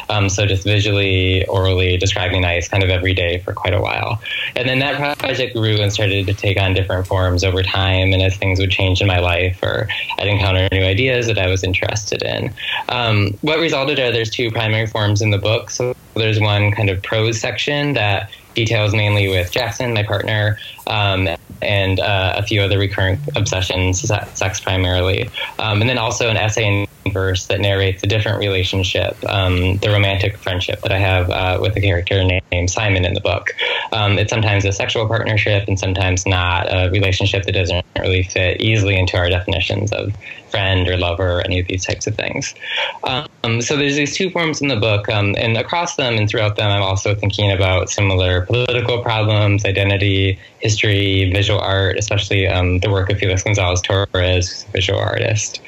[0.09, 4.21] Um, so just visually, orally describing ice kind of every day for quite a while.
[4.55, 8.13] And then that project grew and started to take on different forms over time.
[8.13, 11.47] And as things would change in my life or I'd encounter new ideas that I
[11.47, 12.53] was interested in.
[12.89, 15.69] Um, what resulted are there's two primary forms in the book.
[15.69, 20.57] So there's one kind of prose section that details mainly with Jackson, my partner,
[20.90, 21.28] um,
[21.62, 24.02] and uh, a few other recurrent obsessions,
[24.34, 25.30] sex primarily.
[25.60, 29.90] Um, and then also an essay in verse that narrates a different relationship, um, the
[29.90, 33.50] romantic friendship that I have uh, with a character named Simon in the book.
[33.92, 38.62] Um, it's sometimes a sexual partnership and sometimes not, a relationship that doesn't really fit
[38.62, 40.14] easily into our definitions of
[40.50, 42.56] friend or lover or any of these types of things.
[43.04, 46.56] Um, so there's these two forms in the book, um, and across them and throughout
[46.56, 52.89] them, I'm also thinking about similar political problems, identity, history, visual art, especially um, the
[52.89, 55.61] work of Felix Gonzalez Torres, visual artist.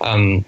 [0.00, 0.44] Um,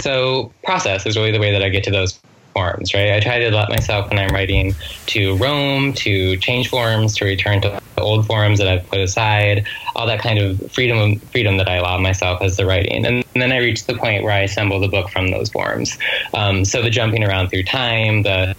[0.00, 2.20] so process is really the way that I get to those
[2.52, 3.12] forms, right?
[3.12, 4.74] I try to let myself when I'm writing
[5.06, 10.06] to roam, to change forms, to return to old forms that I've put aside, all
[10.06, 13.04] that kind of freedom freedom that I allow myself as the writing.
[13.04, 15.96] And, and then I reach the point where I assemble the book from those forms.
[16.34, 18.56] Um, so the jumping around through time, the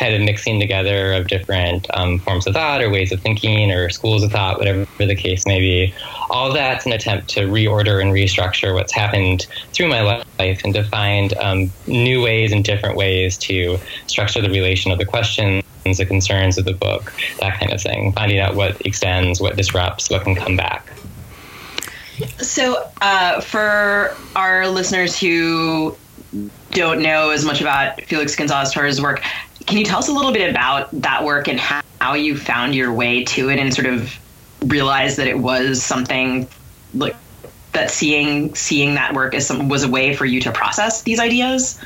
[0.00, 3.90] kind of mixing together of different um, forms of thought or ways of thinking or
[3.90, 5.94] schools of thought, whatever the case may be.
[6.30, 10.84] All that's an attempt to reorder and restructure what's happened through my life and to
[10.84, 16.06] find um, new ways and different ways to structure the relation of the questions, the
[16.06, 18.12] concerns of the book, that kind of thing.
[18.12, 20.90] Finding out what extends, what disrupts, what can come back.
[22.38, 25.96] So, uh, for our listeners who
[26.70, 29.22] don't know as much about Felix Gonzalez Torres' work,
[29.66, 31.80] can you tell us a little bit about that work and how,
[32.14, 34.18] you found your way to it and sort of
[34.64, 36.48] realized that it was something
[36.94, 37.14] like
[37.72, 41.20] that seeing seeing that work as some was a way for you to process these
[41.20, 41.78] ideas?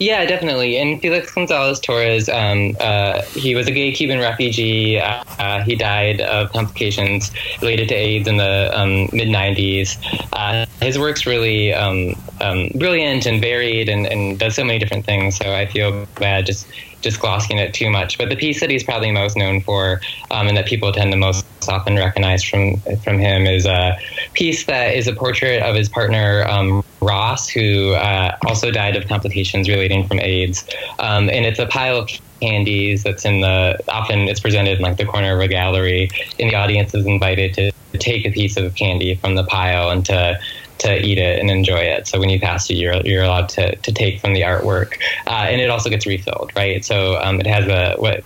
[0.00, 0.78] Yeah, definitely.
[0.78, 4.98] And Felix Gonzalez Torres, um, uh, he was a gay Cuban refugee.
[4.98, 7.30] Uh, uh, he died of complications
[7.60, 9.98] related to AIDS in the um, mid 90s.
[10.32, 15.04] Uh, his work's really um, um, brilliant and varied and, and does so many different
[15.04, 15.36] things.
[15.36, 16.66] So I feel bad just
[17.00, 18.18] just glossing it too much.
[18.18, 21.18] But the piece that he's probably most known for, um, and that people tend to
[21.18, 23.98] most often recognize from from him, is a
[24.34, 29.06] piece that is a portrait of his partner um, Ross, who uh, also died of
[29.08, 30.66] complications relating from AIDS.
[30.98, 34.96] Um, and it's a pile of candies that's in the often it's presented in like
[34.96, 38.74] the corner of a gallery, and the audience is invited to take a piece of
[38.74, 40.38] candy from the pile and to
[40.80, 42.06] to eat it and enjoy it.
[42.06, 44.98] So when you pass it, you're, you're allowed to, to take from the artwork.
[45.26, 46.84] Uh, and it also gets refilled, right?
[46.84, 48.24] So um, it has a, what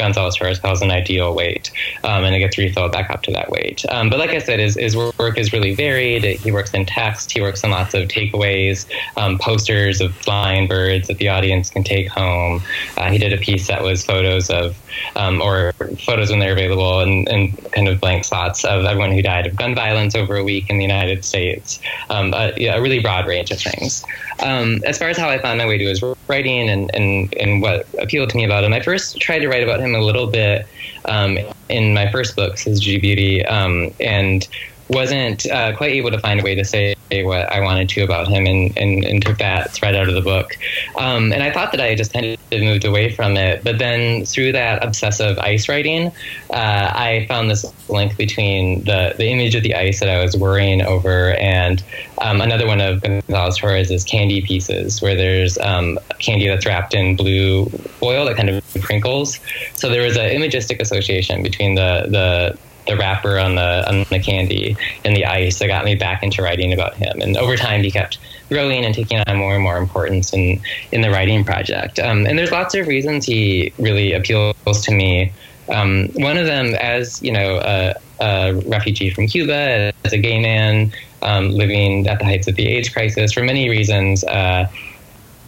[0.00, 1.70] Gonzalez Torres calls an ideal weight,
[2.04, 3.84] um, and it gets refilled back up to that weight.
[3.90, 6.24] Um, but like I said, his, his, work is really varied.
[6.24, 8.86] He works in text, he works in lots of takeaways,
[9.16, 12.62] um, posters of flying birds that the audience can take home.
[12.96, 14.76] Uh, he did a piece that was photos of,
[15.16, 15.72] um, or
[16.04, 19.54] photos when they're available, and, and, kind of blank slots of everyone who died of
[19.54, 21.78] gun violence over a week in the United States.
[22.08, 24.04] Um, a, yeah, a really broad range of things.
[24.42, 27.62] Um, as far as how I found my way to his writing and, and, and
[27.62, 30.26] what appealed to me about him, I first tried to write about him a little
[30.26, 30.66] bit
[31.06, 31.38] um,
[31.68, 34.46] in my first book, Syzygy Beauty, um, and
[34.90, 38.28] wasn't uh, quite able to find a way to say what I wanted to about
[38.28, 40.56] him and, and, and took that thread out of the book.
[40.98, 43.64] Um, and I thought that I just kind of moved away from it.
[43.64, 46.08] But then through that obsessive ice writing,
[46.50, 50.36] uh, I found this link between the, the image of the ice that I was
[50.36, 51.82] worrying over and
[52.18, 57.16] um, another one of Gonzalez Torres' candy pieces, where there's um, candy that's wrapped in
[57.16, 57.66] blue
[58.00, 59.40] foil that kind of crinkles.
[59.74, 62.58] So there was an imagistic association between the, the
[62.90, 66.42] the wrapper on the on the candy and the ice that got me back into
[66.42, 67.20] writing about him.
[67.20, 68.18] And over time, he kept
[68.48, 70.60] growing and taking on more and more importance in
[70.92, 71.98] in the writing project.
[71.98, 75.32] Um, and there's lots of reasons he really appeals to me.
[75.68, 80.40] Um, one of them, as you know, a, a, refugee from Cuba, as a gay
[80.40, 84.24] man um, living at the heights of the AIDS crisis, for many reasons.
[84.24, 84.68] Uh,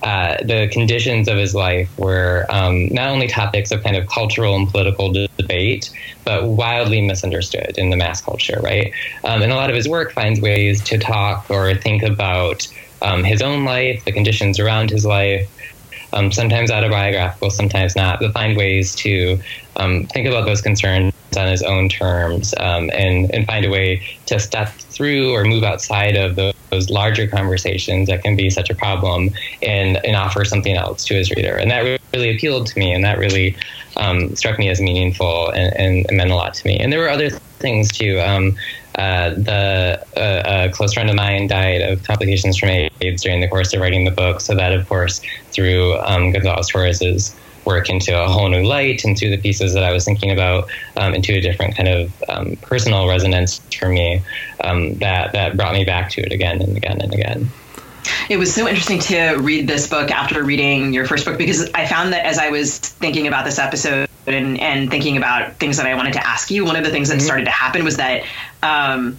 [0.02, 4.56] uh, the conditions of his life were um, not only topics of kind of cultural
[4.56, 5.90] and political debate,
[6.24, 8.92] but wildly misunderstood in the mass culture, right?
[9.24, 12.66] Um, and a lot of his work finds ways to talk or think about
[13.02, 15.48] um, his own life, the conditions around his life,
[16.12, 19.40] um, sometimes autobiographical, sometimes not, but find ways to
[19.76, 24.02] um, think about those concerns on his own terms um, and, and find a way
[24.26, 28.70] to step through or move outside of those, those larger conversations that can be such
[28.70, 29.30] a problem
[29.62, 31.56] and, and offer something else to his reader.
[31.56, 33.56] And that really appealed to me and that really
[33.96, 36.78] um, struck me as meaningful and, and, meant a lot to me.
[36.78, 38.20] And there were other things too.
[38.20, 38.56] Um,
[38.96, 43.48] uh, the uh, a close friend of mine died of complications from AIDS during the
[43.48, 47.34] course of writing the book, so that of course through um, Gonzalez Torres's
[47.64, 50.68] work into a whole new light and through the pieces that I was thinking about
[50.96, 54.22] um, into a different kind of um, personal resonance for me
[54.62, 57.50] um, that that brought me back to it again and again and again.
[58.28, 61.86] It was so interesting to read this book after reading your first book because I
[61.86, 65.86] found that as I was thinking about this episode and, and thinking about things that
[65.86, 67.26] I wanted to ask you, one of the things that mm-hmm.
[67.26, 68.24] started to happen was that
[68.62, 69.18] um,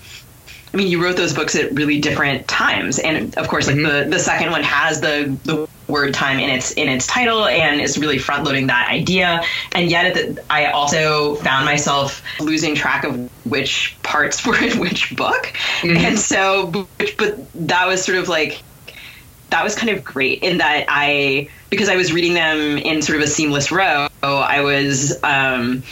[0.74, 4.10] I mean, you wrote those books at really different times, and of course, like mm-hmm.
[4.10, 7.80] the the second one has the the word time in its in its title and
[7.80, 9.44] is really front loading that idea.
[9.74, 15.16] And yet, the, I also found myself losing track of which parts were in which
[15.16, 15.98] book, mm-hmm.
[15.98, 18.64] and so, but, but that was sort of like
[19.52, 23.18] that was kind of great in that I because I was reading them in sort
[23.18, 24.08] of a seamless row.
[24.24, 25.20] I was.
[25.24, 25.84] Um,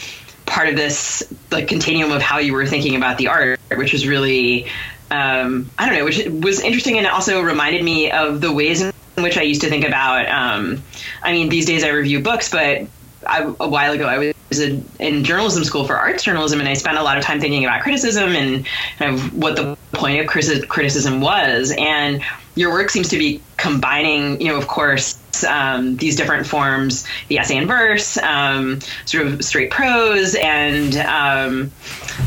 [0.51, 4.05] part of this like continuum of how you were thinking about the art, which was
[4.05, 4.67] really
[5.09, 8.93] um, I don't know, which was interesting and also reminded me of the ways in
[9.17, 10.27] which I used to think about.
[10.27, 10.83] Um,
[11.21, 12.87] I mean, these days I review books, but
[13.27, 16.73] I, a while ago I was a, in journalism school for arts journalism, and I
[16.73, 18.65] spent a lot of time thinking about criticism and
[18.97, 21.73] kind of what the point of criticism was.
[21.77, 22.23] And
[22.55, 27.39] your work seems to be combining, you know, of course, um, these different forms, the
[27.39, 31.71] essay and verse, um, sort of straight prose, and um,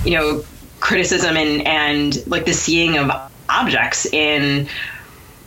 [0.05, 0.45] you know,
[0.81, 3.11] criticism and and like the seeing of
[3.49, 4.69] objects in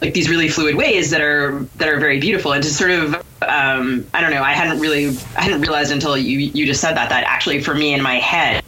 [0.02, 3.16] like these really fluid ways that are that are very beautiful and to sort of
[3.42, 6.96] um, I don't know I hadn't really I hadn't realized until you you just said
[6.96, 8.64] that that actually for me in my head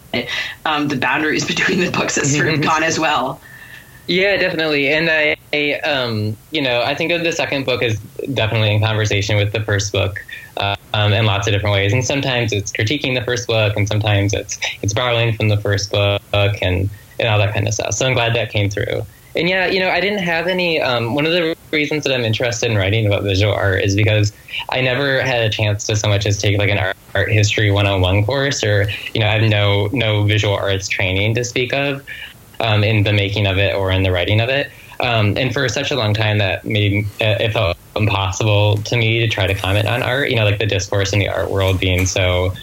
[0.66, 3.42] um, the boundaries between the books has sort of gone as well.
[4.10, 4.92] Yeah, definitely.
[4.92, 8.00] And I, I um, you know, I think the second book as
[8.34, 10.20] definitely in conversation with the first book
[10.58, 11.94] uh, um, in lots of different ways.
[11.94, 15.92] And sometimes it's critiquing the first book, and sometimes it's it's borrowing from the first
[15.92, 16.90] book, and
[17.20, 17.94] and all that kind of stuff.
[17.94, 19.06] So I'm glad that came through.
[19.36, 20.82] And yeah, you know, I didn't have any.
[20.82, 24.34] Um, one of the reasons that I'm interested in writing about visual art is because
[24.72, 27.70] I never had a chance to so much as take like an art, art history
[27.70, 32.04] 101 course, or you know, I have no no visual arts training to speak of
[32.60, 34.72] um, in the making of it or in the writing of it.
[35.02, 39.20] Um, and for such a long time, that made uh, it felt impossible to me
[39.20, 40.30] to try to comment on art.
[40.30, 42.54] You know, like the discourse in the art world being so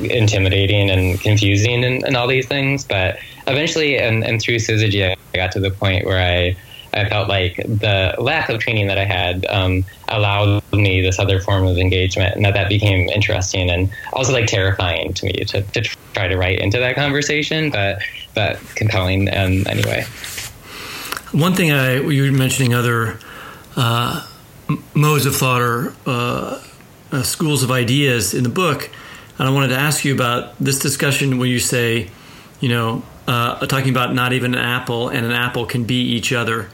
[0.00, 2.84] intimidating and confusing and, and all these things.
[2.84, 6.56] But eventually, and, and through Syzygy, I got to the point where I
[6.92, 11.40] I felt like the lack of training that I had um, allowed me this other
[11.40, 15.62] form of engagement, and that that became interesting and also like terrifying to me to,
[15.62, 15.82] to
[16.14, 18.00] try to write into that conversation, but
[18.34, 20.04] but compelling um, anyway.
[21.32, 23.18] One thing I you were mentioning other
[23.76, 24.26] uh,
[24.94, 26.62] modes of thought or uh,
[27.12, 28.90] uh, schools of ideas in the book,
[29.38, 32.10] and I wanted to ask you about this discussion when you say,
[32.60, 36.32] you know, uh, talking about not even an apple and an apple can be each
[36.32, 36.68] other.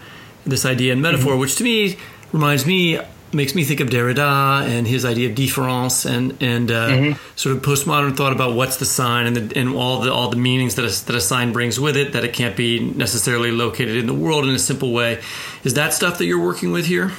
[0.47, 1.41] This idea and metaphor, mm-hmm.
[1.41, 1.99] which to me
[2.33, 3.01] reminds me,
[3.33, 7.37] makes me think of Derrida and his idea of difference and and uh, mm-hmm.
[7.37, 10.37] sort of postmodern thought about what's the sign and the, and all the all the
[10.37, 12.13] meanings that a, that a sign brings with it.
[12.13, 15.21] That it can't be necessarily located in the world in a simple way.
[15.65, 17.13] Is that stuff that you're working with here?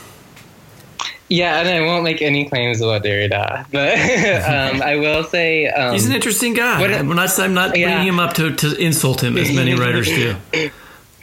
[1.30, 3.94] Yeah, and I won't make any claims about Derrida, but
[4.76, 6.80] um, I will say um, he's an interesting guy.
[6.80, 7.88] What, I'm not, I'm not yeah.
[7.88, 10.38] bringing him up to, to insult him as many writers do.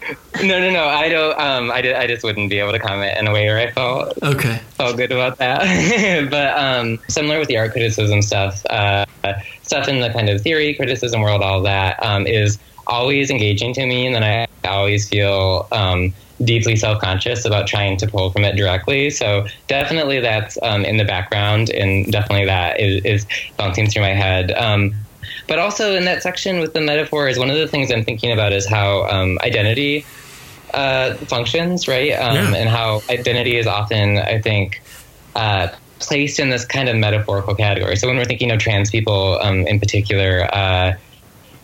[0.42, 0.84] No, no, no.
[0.84, 1.38] I don't.
[1.38, 3.70] Um, I, did, I just wouldn't be able to comment in a way where I
[3.70, 5.60] felt okay, felt good about that.
[6.30, 9.06] but um, similar with the art criticism stuff, uh,
[9.62, 13.86] stuff in the kind of theory criticism world, all that um, is always engaging to
[13.86, 18.56] me, and then I always feel um, deeply self-conscious about trying to pull from it
[18.56, 19.10] directly.
[19.10, 23.26] So definitely that's um, in the background, and definitely that is, is
[23.56, 24.50] bouncing through my head.
[24.52, 24.94] Um,
[25.46, 28.52] but also in that section with the metaphors, one of the things I'm thinking about
[28.52, 30.04] is how um, identity
[30.72, 32.12] uh, functions, right?
[32.12, 32.54] Um, yeah.
[32.56, 34.82] And how identity is often, I think.
[35.34, 35.68] Uh,
[36.00, 37.96] placed in this kind of metaphorical category.
[37.96, 40.94] So when we're thinking of trans people um, in particular, uh,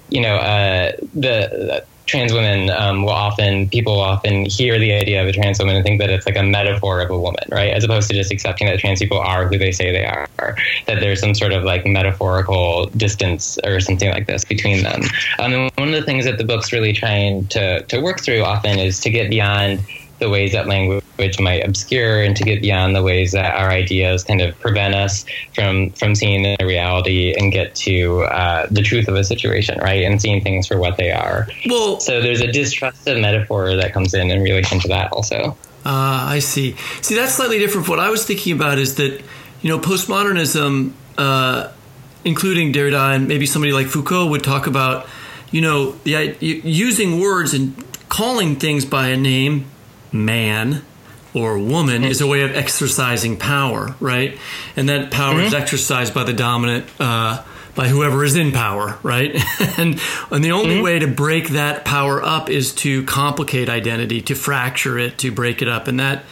[0.09, 5.29] you know, uh, the trans women um, will often people often hear the idea of
[5.29, 7.73] a trans woman and think that it's like a metaphor of a woman, right?
[7.73, 10.29] As opposed to just accepting that trans people are who they say they are,
[10.87, 15.03] that there's some sort of like metaphorical distance or something like this between them.
[15.39, 18.43] Um, and one of the things that the book's really trying to to work through
[18.43, 19.81] often is to get beyond
[20.21, 24.23] the ways that language might obscure and to get beyond the ways that our ideas
[24.23, 29.09] kind of prevent us from from seeing the reality and get to uh, the truth
[29.09, 30.05] of a situation, right?
[30.05, 31.49] And seeing things for what they are.
[31.67, 35.57] Well, so there's a distrust of metaphor that comes in in relation to that also.
[35.85, 36.77] Uh, I see.
[37.01, 37.89] See, that's slightly different.
[37.89, 39.23] What I was thinking about is that,
[39.63, 41.73] you know, postmodernism, uh,
[42.25, 45.07] including Derrida and maybe somebody like Foucault, would talk about,
[45.51, 49.65] you know, the, using words and calling things by a name
[50.13, 50.83] man
[51.35, 54.37] or woman is a way of exercising power, right?
[54.77, 55.47] And that power mm-hmm.
[55.47, 57.45] is exercised by the dominant, uh,
[57.75, 59.33] by whoever is in power, right?
[59.79, 60.01] and
[60.31, 60.85] and the only mm-hmm.
[60.85, 65.63] way to break that power up is to complicate identity, to fracture it, to break
[65.63, 66.25] it up, and that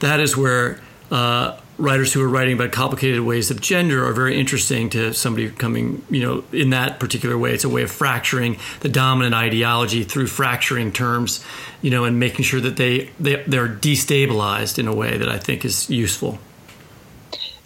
[0.00, 0.80] that is where
[1.10, 5.50] uh, writers who are writing about complicated ways of gender are very interesting to somebody
[5.50, 7.52] coming, you know, in that particular way.
[7.52, 11.44] It's a way of fracturing the dominant ideology through fracturing terms,
[11.82, 15.38] you know, and making sure that they, they they're destabilized in a way that I
[15.38, 16.38] think is useful.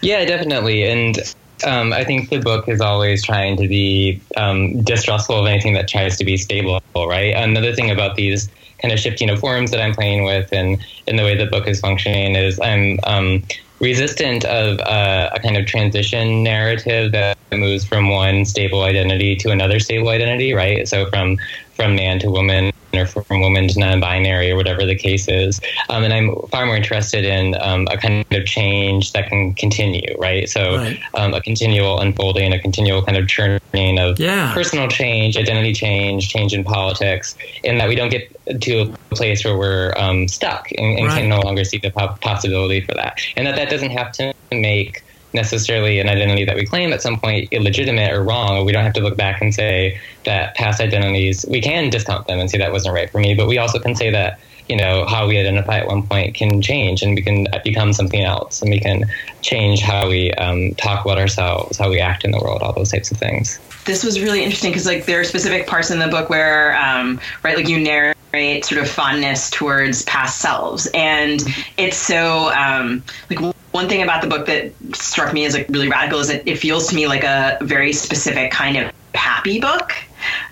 [0.01, 1.19] Yeah, definitely, and
[1.67, 5.89] um, I think the book is always trying to be um, distrustful of anything that
[5.89, 7.35] tries to be stable, right?
[7.35, 8.49] Another thing about these
[8.81, 10.79] kind of shifting of forms that I'm playing with and
[11.09, 13.43] in the way the book is functioning is I'm um,
[13.81, 19.51] resistant of uh, a kind of transition narrative that moves from one stable identity to
[19.51, 20.89] another stable identity, right?
[20.89, 21.39] So from
[21.75, 25.61] from man to woman or from woman to non-binary or whatever the case is.
[25.89, 30.17] Um, and I'm far more interested in um, a kind of change that can continue,
[30.19, 30.49] right?
[30.49, 30.99] So right.
[31.15, 34.53] Um, a continual unfolding, a continual kind of churning of yeah.
[34.55, 38.29] personal change, identity change, change in politics, and that we don't get
[38.63, 41.21] to a place where we're um, stuck and, and right.
[41.21, 43.19] can no longer see the possibility for that.
[43.37, 45.03] And that that doesn't have to make
[45.35, 48.65] necessarily an identity that we claim at some point illegitimate or wrong.
[48.65, 52.39] We don't have to look back and say that past identities, we can discount them
[52.39, 55.05] and say that wasn't right for me, but we also can say that, you know,
[55.07, 58.71] how we identify at one point can change and we can become something else and
[58.71, 59.05] we can
[59.43, 62.91] change how we um, talk about ourselves, how we act in the world, all those
[62.91, 63.59] types of things.
[63.85, 67.19] This was really interesting because, like, there are specific parts in the book where, um,
[67.43, 71.43] right, like you narrate sort of fondness towards past selves and
[71.77, 75.89] it's so um, like one thing about the book that struck me as like really
[75.89, 79.95] radical is that it feels to me like a very specific kind of happy book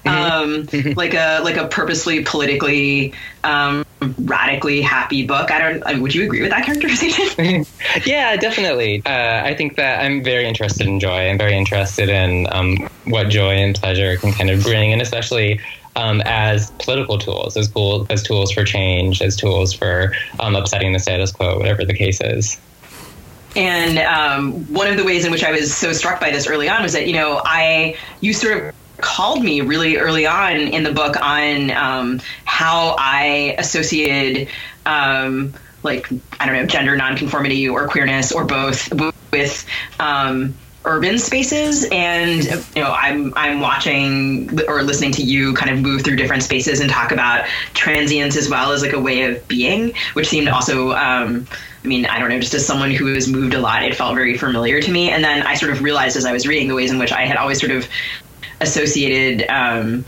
[0.05, 3.13] um, like a like a purposely politically
[3.45, 3.85] um,
[4.19, 5.51] radically happy book.
[5.51, 5.83] I don't.
[5.87, 7.67] I mean, would you agree with that characterization?
[8.07, 9.03] yeah, definitely.
[9.05, 11.29] Uh, I think that I'm very interested in joy.
[11.29, 15.61] I'm very interested in um, what joy and pleasure can kind of bring, and especially
[15.97, 20.93] um, as political tools, as cool as tools for change, as tools for um, upsetting
[20.93, 22.61] the status quo, whatever the case is.
[23.57, 26.69] And um, one of the ways in which I was so struck by this early
[26.69, 30.83] on was that you know I you sort of called me really early on in
[30.83, 34.49] the book on um, how I associated
[34.85, 38.93] um, like I don't know gender nonconformity or queerness or both
[39.33, 39.67] with
[39.99, 40.55] um,
[40.87, 46.03] urban spaces and you know I'm I'm watching or listening to you kind of move
[46.03, 49.93] through different spaces and talk about transience as well as like a way of being
[50.15, 51.47] which seemed also um,
[51.85, 54.15] I mean I don't know just as someone who has moved a lot it felt
[54.15, 55.11] very familiar to me.
[55.11, 57.27] And then I sort of realized as I was reading the ways in which I
[57.27, 57.89] had always sort of
[58.61, 60.05] associated um,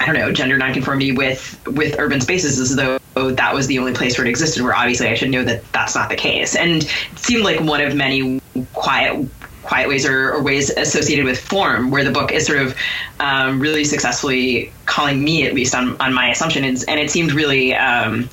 [0.00, 3.92] I don't know gender nonconformity with with urban spaces as though that was the only
[3.92, 6.54] place where it existed where obviously I should know that that's not the case.
[6.54, 8.40] And it seemed like one of many
[8.72, 9.26] quiet
[9.70, 12.76] quiet ways or, or, ways associated with form where the book is sort of
[13.20, 17.72] um, really successfully calling me at least on, on my assumptions and it seemed really
[17.72, 18.28] um,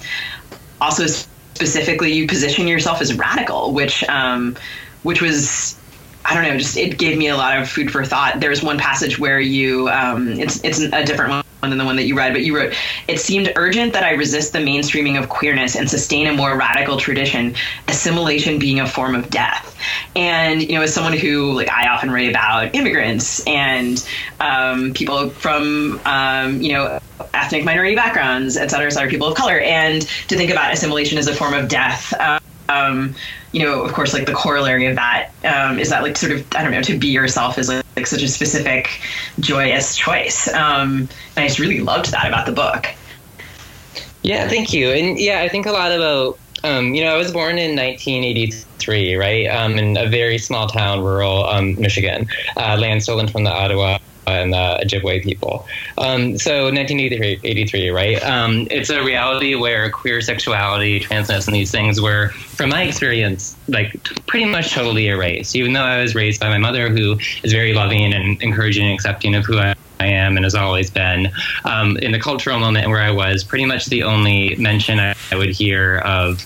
[0.81, 4.57] also specifically you position yourself as radical which um,
[5.03, 5.77] which was
[6.25, 8.41] I don't know, just it gave me a lot of food for thought.
[8.41, 12.05] There's one passage where you, um, it's it's a different one than the one that
[12.05, 12.73] you read, but you wrote,
[13.07, 16.97] it seemed urgent that I resist the mainstreaming of queerness and sustain a more radical
[16.97, 17.55] tradition,
[17.87, 19.77] assimilation being a form of death.
[20.15, 24.05] And, you know, as someone who, like, I often write about immigrants and
[24.39, 26.99] um, people from, um, you know,
[27.33, 31.17] ethnic minority backgrounds, et cetera, et cetera, people of color, and to think about assimilation
[31.17, 32.13] as a form of death.
[32.19, 32.39] Um,
[33.51, 36.45] you know, of course, like the corollary of that um, is that like sort of
[36.55, 39.01] I don't know to be yourself is like, like such a specific
[39.39, 40.47] joyous choice.
[40.49, 42.87] Um, and I just really loved that about the book.
[44.23, 44.91] Yeah, thank you.
[44.91, 49.15] And yeah, I think a lot about um, you know I was born in 1983,
[49.15, 53.51] right, um, in a very small town, rural um, Michigan, uh, land stolen from the
[53.51, 55.65] Ottawa and the Ojibwe people.
[55.97, 58.23] Um, so 1983, right?
[58.23, 63.55] Um, it's a reality where queer sexuality, transness, and these things were, from my experience,
[63.67, 63.93] like
[64.27, 65.55] pretty much totally erased.
[65.55, 68.93] Even though I was raised by my mother, who is very loving and encouraging and
[68.93, 71.31] accepting of who I I am and has always been.
[71.65, 75.35] Um, in the cultural moment where I was, pretty much the only mention I, I
[75.35, 76.45] would hear of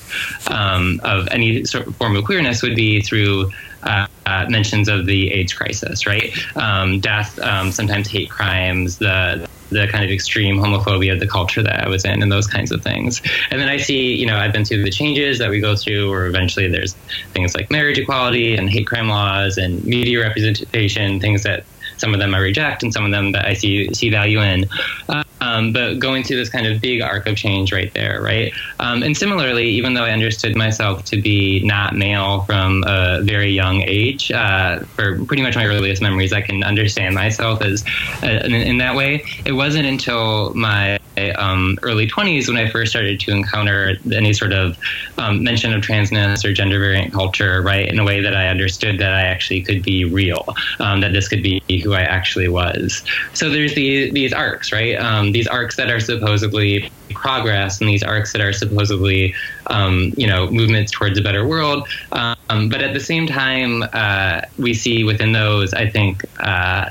[0.50, 3.52] um, of any sort of form of queerness would be through
[3.84, 6.32] uh, uh, mentions of the AIDS crisis, right?
[6.56, 11.64] Um, death, um, sometimes hate crimes, the the kind of extreme homophobia of the culture
[11.64, 13.22] that I was in, and those kinds of things.
[13.52, 16.10] And then I see, you know, I've been through the changes that we go through,
[16.10, 16.94] where eventually there's
[17.34, 21.64] things like marriage equality and hate crime laws and media representation, things that
[22.02, 24.66] some of them I reject, and some of them that I see see value in.
[25.08, 28.54] Uh, um, but going through this kind of big arc of change right there, right?
[28.80, 33.50] Um, and similarly, even though I understood myself to be not male from a very
[33.50, 37.84] young age, uh, for pretty much my earliest memories, I can understand myself as
[38.24, 39.26] uh, in, in, that way.
[39.46, 41.00] It wasn't until my
[41.36, 44.78] um, early 20s when I first started to encounter any sort of
[45.18, 49.00] um, mention of transness or gender variant culture, right, in a way that I understood
[49.00, 53.04] that I actually could be real, um, that this could be who I actually was.
[53.34, 54.96] So there's the, these arcs, right?
[55.32, 59.34] These arcs that are supposedly progress and these arcs that are supposedly,
[59.68, 61.88] um, you know, movements towards a better world.
[62.12, 66.90] Um, but at the same time, uh, we see within those, I think, uh,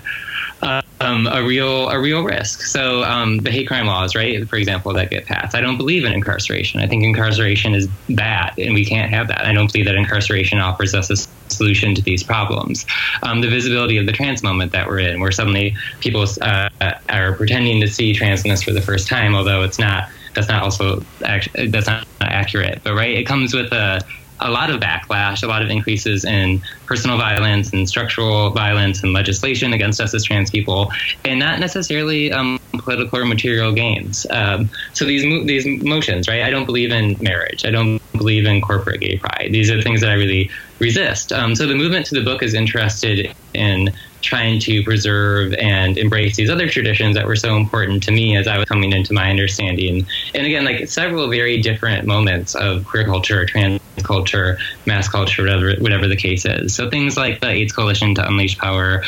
[0.63, 2.63] um, a real a real risk.
[2.63, 5.55] So um, the hate crime laws, right, for example, that get passed.
[5.55, 6.81] I don't believe in incarceration.
[6.81, 9.45] I think incarceration is bad, and we can't have that.
[9.45, 11.17] I don't believe that incarceration offers us a
[11.53, 12.85] solution to these problems.
[13.23, 16.69] Um, the visibility of the trans moment that we're in, where suddenly people uh,
[17.09, 20.09] are pretending to see transness for the first time, although it's not.
[20.35, 22.83] That's not also that's not accurate.
[22.85, 24.01] But right, it comes with a
[24.41, 29.13] a lot of backlash, a lot of increases in personal violence and structural violence and
[29.13, 30.93] legislation against us as trans people,
[31.25, 34.27] and not necessarily um, political or material gains.
[34.31, 36.43] Um, so these these motions, right?
[36.43, 37.65] I don't believe in marriage.
[37.65, 39.51] I don't believe in corporate gay pride.
[39.53, 41.33] These are things that I really resist.
[41.33, 43.93] Um, so the movement to the book is interested in
[44.23, 48.47] trying to preserve and embrace these other traditions that were so important to me as
[48.47, 50.07] I was coming into my understanding.
[50.35, 55.75] And again, like several very different moments of queer culture, trans culture, mass culture, whatever,
[55.81, 56.75] whatever the case is.
[56.75, 59.03] So things like the AIDS Coalition to Unleash Power,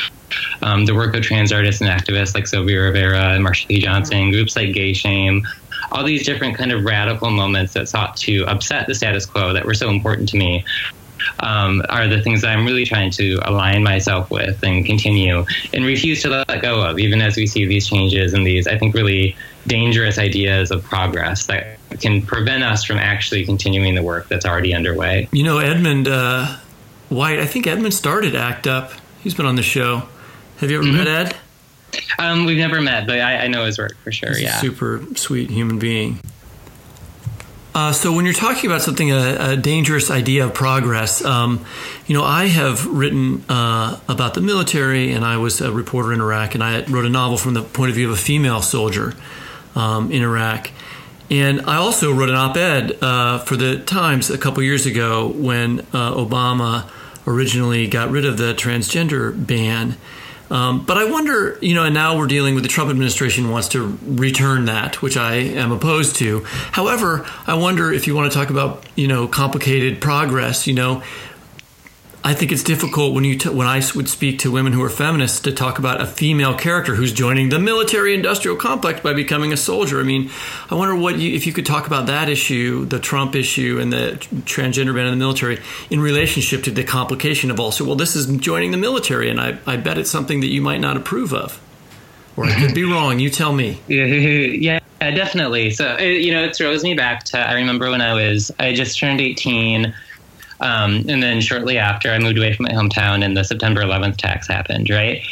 [0.63, 3.81] um, the work of trans artists and activists like Sylvia Rivera and Marsha P.
[3.81, 5.47] Johnson, groups like Gay Shame,
[5.91, 9.65] all these different kind of radical moments that sought to upset the status quo that
[9.65, 10.65] were so important to me
[11.41, 15.85] um, are the things that I'm really trying to align myself with and continue and
[15.85, 18.95] refuse to let go of, even as we see these changes and these, I think,
[18.95, 24.45] really dangerous ideas of progress that can prevent us from actually continuing the work that's
[24.45, 25.29] already underway.
[25.33, 26.57] You know, Edmund uh,
[27.09, 28.93] White, I think Edmund started ACT UP.
[29.23, 30.09] He's been on the show.
[30.59, 30.97] Have you ever mm-hmm.
[30.97, 31.37] met Ed?
[32.18, 34.31] Um, we've never met, but I, I know his work for sure.
[34.31, 36.20] He's yeah, super sweet human being.
[37.75, 41.64] Uh, so when you're talking about something, a, a dangerous idea of progress, um,
[42.07, 46.20] you know, I have written uh, about the military, and I was a reporter in
[46.20, 49.14] Iraq, and I wrote a novel from the point of view of a female soldier
[49.75, 50.70] um, in Iraq.
[51.31, 55.81] And I also wrote an op-ed uh, for the Times a couple years ago when
[55.95, 56.91] uh, Obama
[57.27, 59.97] originally got rid of the transgender ban.
[60.53, 63.69] Um, but I wonder, you know, and now we're dealing with the Trump administration wants
[63.69, 66.41] to return that, which I am opposed to.
[66.45, 71.03] However, I wonder if you want to talk about, you know, complicated progress, you know,
[72.25, 74.89] I think it's difficult when you t- when I would speak to women who are
[74.89, 79.57] feminists to talk about a female character who's joining the military-industrial complex by becoming a
[79.57, 79.99] soldier.
[79.99, 80.31] I mean,
[80.70, 83.93] I wonder what you, if you could talk about that issue, the Trump issue, and
[83.93, 85.59] the transgender ban in the military
[85.91, 87.85] in relationship to the complication of also.
[87.85, 90.81] Well, this is joining the military, and I, I bet it's something that you might
[90.81, 91.61] not approve of,
[92.37, 93.18] or I could be wrong.
[93.18, 93.81] You tell me.
[93.89, 94.79] Yeah.
[95.03, 95.73] Yeah, definitely.
[95.73, 98.97] So, you know, it throws me back to I remember when I was, I just
[98.97, 99.93] turned 18
[100.63, 104.15] um, and then shortly after, I moved away from my hometown, and the September 11th
[104.15, 105.23] attacks happened, right?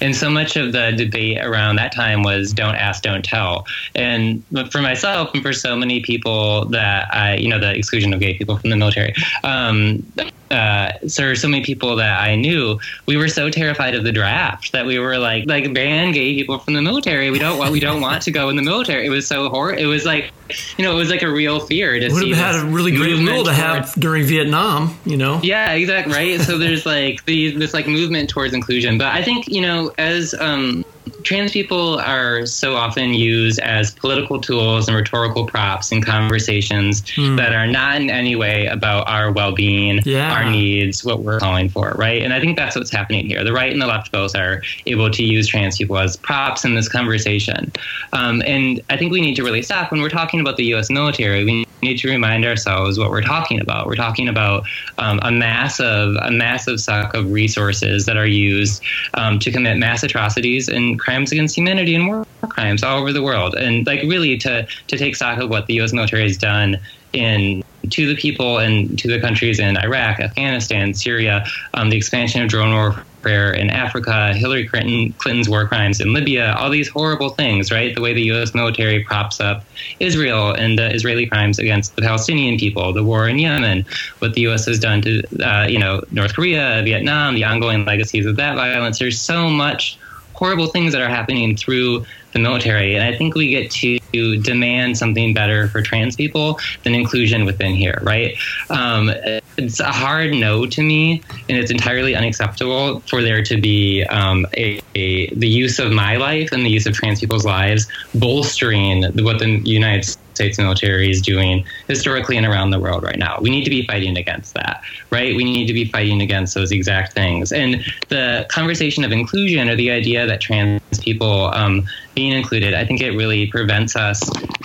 [0.00, 3.66] And so much of the debate around that time was don't ask, don't tell.
[3.94, 8.20] And for myself and for so many people that I, you know, the exclusion of
[8.20, 9.12] gay people from the military,
[9.42, 10.06] um,
[10.50, 14.72] uh, so so many people that I knew, we were so terrified of the draft
[14.72, 17.30] that we were like, like ban gay people from the military.
[17.30, 19.06] We don't want, we don't want to go in the military.
[19.06, 19.82] It was so horrible.
[19.82, 20.32] It was like,
[20.76, 21.98] you know, it was like a real fear.
[21.98, 24.98] To would have had a really great role to have during Vietnam.
[25.04, 25.40] You know.
[25.42, 26.14] Yeah, exactly.
[26.14, 26.40] Right.
[26.40, 30.34] so there's like the, this like movement towards inclusion, but I think you know as
[30.34, 30.84] um,
[31.22, 37.36] trans people are so often used as political tools and rhetorical props in conversations mm.
[37.36, 40.32] that are not in any way about our well-being, yeah.
[40.32, 42.22] our needs, what we're calling for, right?
[42.22, 43.44] And I think that's what's happening here.
[43.44, 46.74] The right and the left both are able to use trans people as props in
[46.74, 47.72] this conversation,
[48.12, 50.90] um, and I think we need to really stop when we're talking about the U.S.
[50.90, 51.44] military.
[51.44, 53.86] We need to remind ourselves what we're talking about.
[53.86, 54.64] We're talking about
[54.98, 58.82] um, a massive, a massive suck of resources that are used
[59.14, 63.22] um, to commit mass atrocities and crimes against humanity and war crimes all over the
[63.22, 63.54] world.
[63.54, 65.92] And like really to to take stock of what the U.S.
[65.92, 66.78] military has done
[67.12, 72.42] in to the people and to the countries in Iraq, Afghanistan, Syria, um, the expansion
[72.42, 72.72] of drone
[73.18, 77.94] warfare in Africa, Hillary Clinton, Clinton's war crimes in Libya, all these horrible things, right?
[77.94, 78.54] The way the U.S.
[78.54, 79.64] military props up
[80.00, 83.84] Israel and the Israeli crimes against the Palestinian people, the war in Yemen,
[84.20, 84.66] what the U.S.
[84.66, 88.98] has done to, uh, you know, North Korea, Vietnam, the ongoing legacies of that violence.
[88.98, 89.98] There's so much
[90.34, 92.94] horrible things that are happening through the military.
[92.94, 93.70] And I think we get
[94.12, 98.36] to demand something better for trans people than inclusion within here, right?
[98.70, 99.10] Um,
[99.56, 104.46] it's a hard no to me, and it's entirely unacceptable for there to be um,
[104.56, 109.02] a, a, the use of my life and the use of trans people's lives bolstering
[109.24, 110.04] what the United
[110.38, 113.38] States military is doing historically and around the world right now.
[113.40, 115.34] We need to be fighting against that, right?
[115.34, 117.52] We need to be fighting against those exact things.
[117.52, 122.84] And the conversation of inclusion or the idea that trans people um, being included, I
[122.84, 124.18] think it really prevents us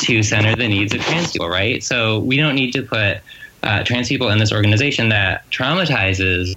[0.05, 1.83] to center the needs of trans people, right?
[1.83, 3.17] So we don't need to put
[3.63, 6.55] uh, trans people in this organization that traumatizes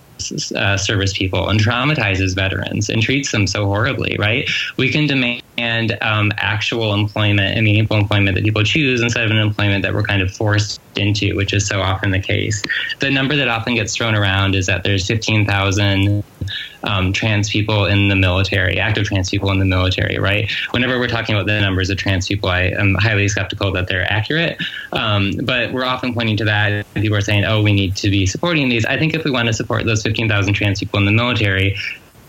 [0.54, 4.48] uh, service people and traumatizes veterans and treats them so horribly, right?
[4.76, 9.38] We can demand um, actual employment and meaningful employment that people choose instead of an
[9.38, 12.62] employment that we're kind of forced into, which is so often the case.
[13.00, 16.24] The number that often gets thrown around is that there's 15,000
[16.84, 20.50] um, trans people in the military, active trans people in the military, right?
[20.70, 24.10] Whenever we're talking about the numbers of trans people, I am highly skeptical that they're
[24.10, 24.62] accurate.
[24.92, 26.86] Um, but we're often pointing to that.
[26.94, 28.84] People are saying, oh, we need to be supporting these.
[28.84, 31.76] I think if we want to support those 15,000 trans people in the military,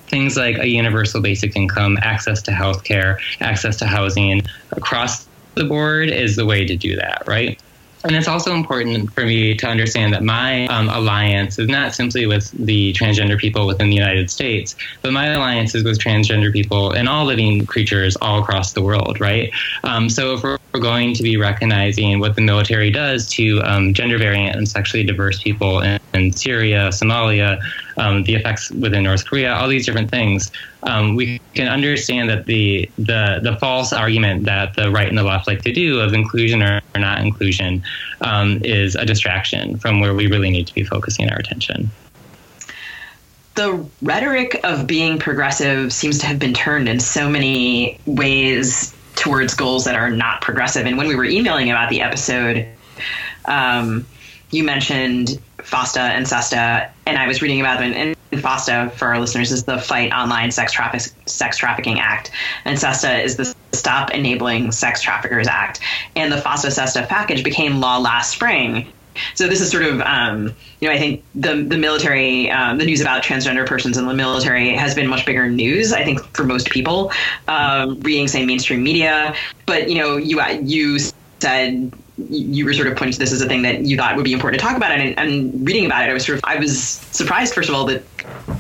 [0.07, 5.63] things like a universal basic income, access to health care, access to housing across the
[5.63, 7.61] board is the way to do that, right?
[8.03, 12.27] And it's also important for me to understand that my um, alliance is not simply
[12.27, 16.91] with the transgender people within the United States, but my alliance is with transgender people
[16.91, 19.51] and all living creatures all across the world, right?
[19.83, 24.17] Um, so if we're going to be recognizing what the military does to um, gender
[24.17, 27.59] variant and sexually diverse people in, in Syria, Somalia,
[27.97, 30.51] um, the effects within North Korea, all these different things,
[30.83, 35.23] um, we can understand that the, the the false argument that the right and the
[35.23, 37.83] left like to do of inclusion or, or not inclusion
[38.21, 41.89] um, is a distraction from where we really need to be focusing our attention
[43.57, 49.55] the rhetoric of being progressive seems to have been turned in so many ways towards
[49.55, 50.85] goals that are not progressive.
[50.85, 52.67] And when we were emailing about the episode,
[53.45, 54.05] um,
[54.51, 57.93] you mentioned FOSTA and SESTA, and I was reading about them.
[57.93, 62.31] And FOSTA, for our listeners, is the Fight Online Sex, Traffic- Sex Trafficking Act,
[62.65, 65.79] and SESTA is the Stop Enabling Sex Traffickers Act.
[66.15, 68.87] And the FOSTA SESTA package became law last spring.
[69.33, 72.85] So this is sort of, um, you know, I think the the military, um, the
[72.85, 75.91] news about transgender persons in the military has been much bigger news.
[75.91, 77.11] I think for most people,
[77.47, 79.35] um, reading say mainstream media.
[79.65, 80.99] But you know, you you
[81.39, 81.91] said
[82.29, 84.33] you were sort of pointing to this as a thing that you thought would be
[84.33, 86.81] important to talk about, and, and reading about it, I was sort of I was
[86.83, 88.03] surprised first of all that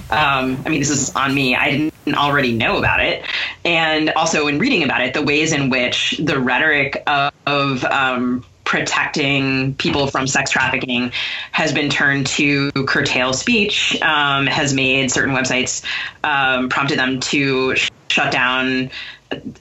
[0.09, 1.55] um, I mean this is on me.
[1.55, 1.71] I
[2.05, 3.25] didn't already know about it,
[3.65, 8.45] and also in reading about it, the ways in which the rhetoric of, of um,
[8.67, 11.09] protecting people from sex trafficking
[11.53, 15.85] has been turned to curtail speech, um, has made certain websites
[16.25, 18.91] um, prompted them to sh- shut down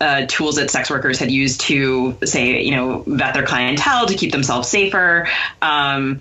[0.01, 4.15] uh, tools that sex workers had used to say, you know, vet their clientele to
[4.15, 5.29] keep themselves safer.
[5.63, 6.21] Um,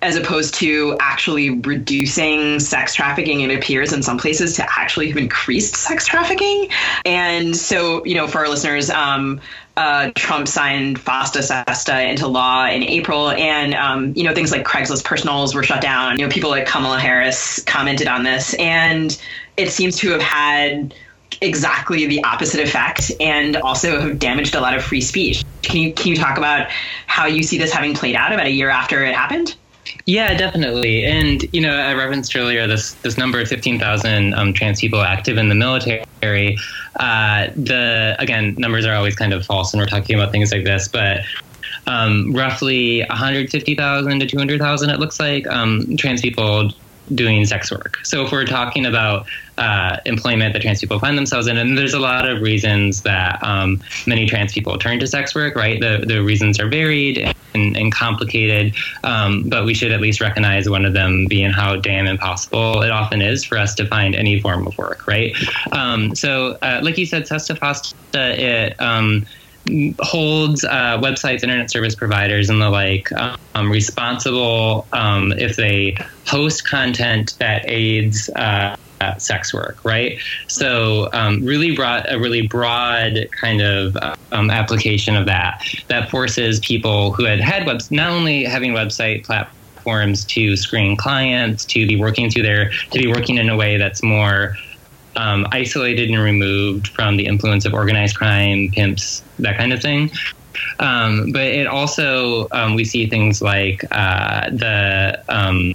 [0.00, 5.16] as opposed to actually reducing sex trafficking, it appears in some places to actually have
[5.16, 6.68] increased sex trafficking.
[7.04, 9.40] And so, you know, for our listeners, um,
[9.76, 14.64] uh, Trump signed FOSTA SESTA into law in April, and um, you know things like
[14.64, 16.18] Craigslist personals were shut down.
[16.18, 19.18] You know, people like Kamala Harris commented on this, and
[19.56, 20.94] it seems to have had
[21.40, 25.44] exactly the opposite effect and also have damaged a lot of free speech.
[25.62, 26.68] Can you can you talk about
[27.06, 29.56] how you see this having played out about a year after it happened?
[30.06, 31.04] Yeah, definitely.
[31.04, 35.00] And you know, I referenced earlier this this number of fifteen thousand um, trans people
[35.00, 36.58] active in the military.
[36.96, 40.64] Uh, the again, numbers are always kind of false, and we're talking about things like
[40.64, 41.20] this, but.
[41.84, 46.70] Um, roughly 150,000 to 200,000, it looks like, um, trans people
[47.12, 47.98] doing sex work.
[48.04, 49.26] So if we're talking about
[49.62, 53.40] uh, employment that trans people find themselves in, and there's a lot of reasons that
[53.44, 55.80] um, many trans people turn to sex work, right?
[55.80, 60.68] The, the reasons are varied and, and complicated, um, but we should at least recognize
[60.68, 64.40] one of them being how damn impossible it often is for us to find any
[64.40, 65.32] form of work, right?
[65.70, 69.24] Um, so, uh, like you said, SESTA it um,
[70.00, 75.96] holds uh, websites, internet service providers, and the like um, responsible um, if they
[76.26, 78.76] host content that aids uh,
[79.18, 80.18] sex work, right?
[80.48, 83.96] So, um, really brought a really broad kind of
[84.32, 89.24] um, application of that that forces people who had had webs not only having website
[89.24, 93.76] platforms to screen clients, to be working through their to be working in a way
[93.76, 94.56] that's more
[95.16, 100.10] um, isolated and removed from the influence of organized crime, pimps, that kind of thing.
[100.78, 105.74] Um, but it also, um, we see things like uh, the um,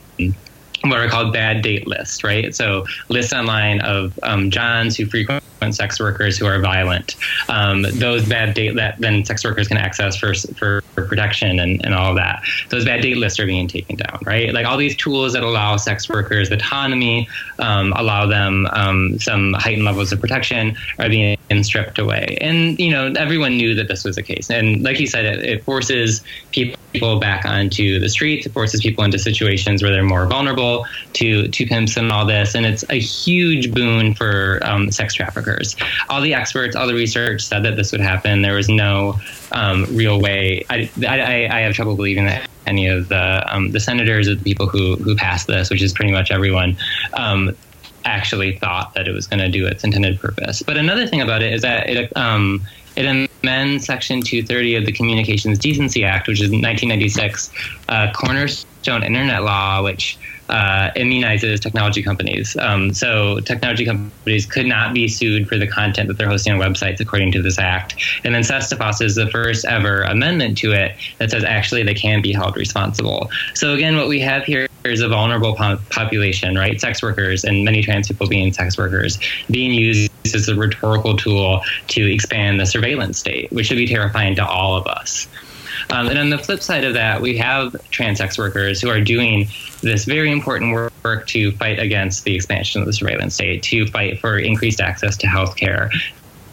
[0.84, 2.56] what are called bad date lists, right?
[2.56, 7.16] So lists online of um, Johns who frequent sex workers who are violent.
[7.50, 11.94] Um, those bad date that then sex workers can access for, for, protection and, and
[11.94, 12.44] all that.
[12.70, 14.54] Those bad date lists are being taken down, right?
[14.54, 17.28] Like all these tools that allow sex workers autonomy,
[17.60, 22.38] um, allow them um, some heightened levels of protection are being stripped away.
[22.42, 24.50] And, you know, everyone knew that this was the case.
[24.50, 26.78] And like you said, it, it forces people
[27.20, 28.46] back onto the streets.
[28.46, 32.56] It forces people into situations where they're more vulnerable to, to pimps and all this.
[32.56, 35.76] And it's a huge boon for um, sex traffickers.
[36.10, 38.42] All the experts, all the research said that this would happen.
[38.42, 39.20] There was no
[39.52, 40.66] um, real way.
[40.70, 44.44] I, I, I, have trouble believing that any of the um, the senators or the
[44.44, 46.76] people who who passed this, which is pretty much everyone,
[47.14, 47.56] um,
[48.06, 50.62] actually thought that it was going to do its intended purpose.
[50.62, 52.66] But another thing about it is that it um,
[52.98, 57.52] it amends Section 230 of the Communications Decency Act, which is 1996
[57.90, 60.18] uh, cornerstone internet law, which
[60.50, 62.58] uh, immunizes technology companies.
[62.58, 66.60] Um, so technology companies could not be sued for the content that they're hosting on
[66.60, 67.96] websites according to this act.
[68.24, 72.22] And then SESTA is the first ever amendment to it that says actually they can
[72.22, 73.30] be held responsible.
[73.54, 76.80] So again, what we have here is a vulnerable po- population, right?
[76.80, 79.20] Sex workers and many trans people being sex workers
[79.50, 84.36] being used as a rhetorical tool to expand the surveillance state, which should be terrifying
[84.36, 85.28] to all of us.
[85.90, 89.00] Um, and on the flip side of that, we have trans sex workers who are
[89.00, 89.48] doing
[89.82, 94.20] this very important work to fight against the expansion of the surveillance state, to fight
[94.20, 95.90] for increased access to health care,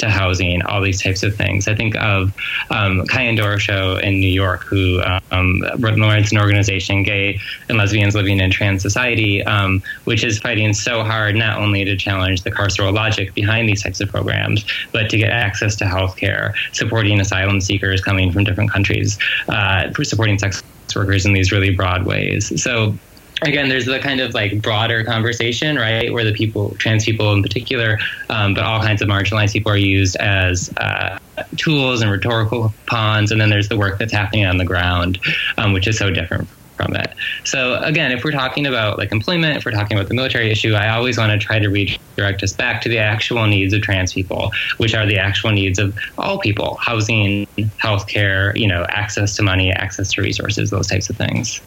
[0.04, 1.66] to housing, all these types of things.
[1.66, 2.32] I think of
[2.70, 8.38] um, Kayan Show in New York, who um, runs an organization, Gay and Lesbians Living
[8.40, 12.92] in Trans Society, um, which is fighting so hard not only to challenge the carceral
[12.92, 17.60] logic behind these types of programs, but to get access to health care, supporting asylum
[17.60, 19.18] seekers coming from different countries,
[19.48, 20.62] uh, supporting sex
[20.94, 22.62] workers in these really broad ways.
[22.62, 22.96] So
[23.44, 27.42] again, there's the kind of like broader conversation, right, where the people, trans people in
[27.42, 27.98] particular,
[28.30, 31.18] um, but all kinds of marginalized people are used as uh,
[31.56, 33.30] tools and rhetorical pawns.
[33.30, 35.18] And then there's the work that's happening on the ground,
[35.58, 37.14] um, which is so different from it.
[37.44, 40.74] So again, if we're talking about like employment, if we're talking about the military issue,
[40.74, 44.12] I always want to try to redirect us back to the actual needs of trans
[44.12, 47.46] people, which are the actual needs of all people: housing,
[47.80, 51.60] healthcare, you know, access to money, access to resources, those types of things.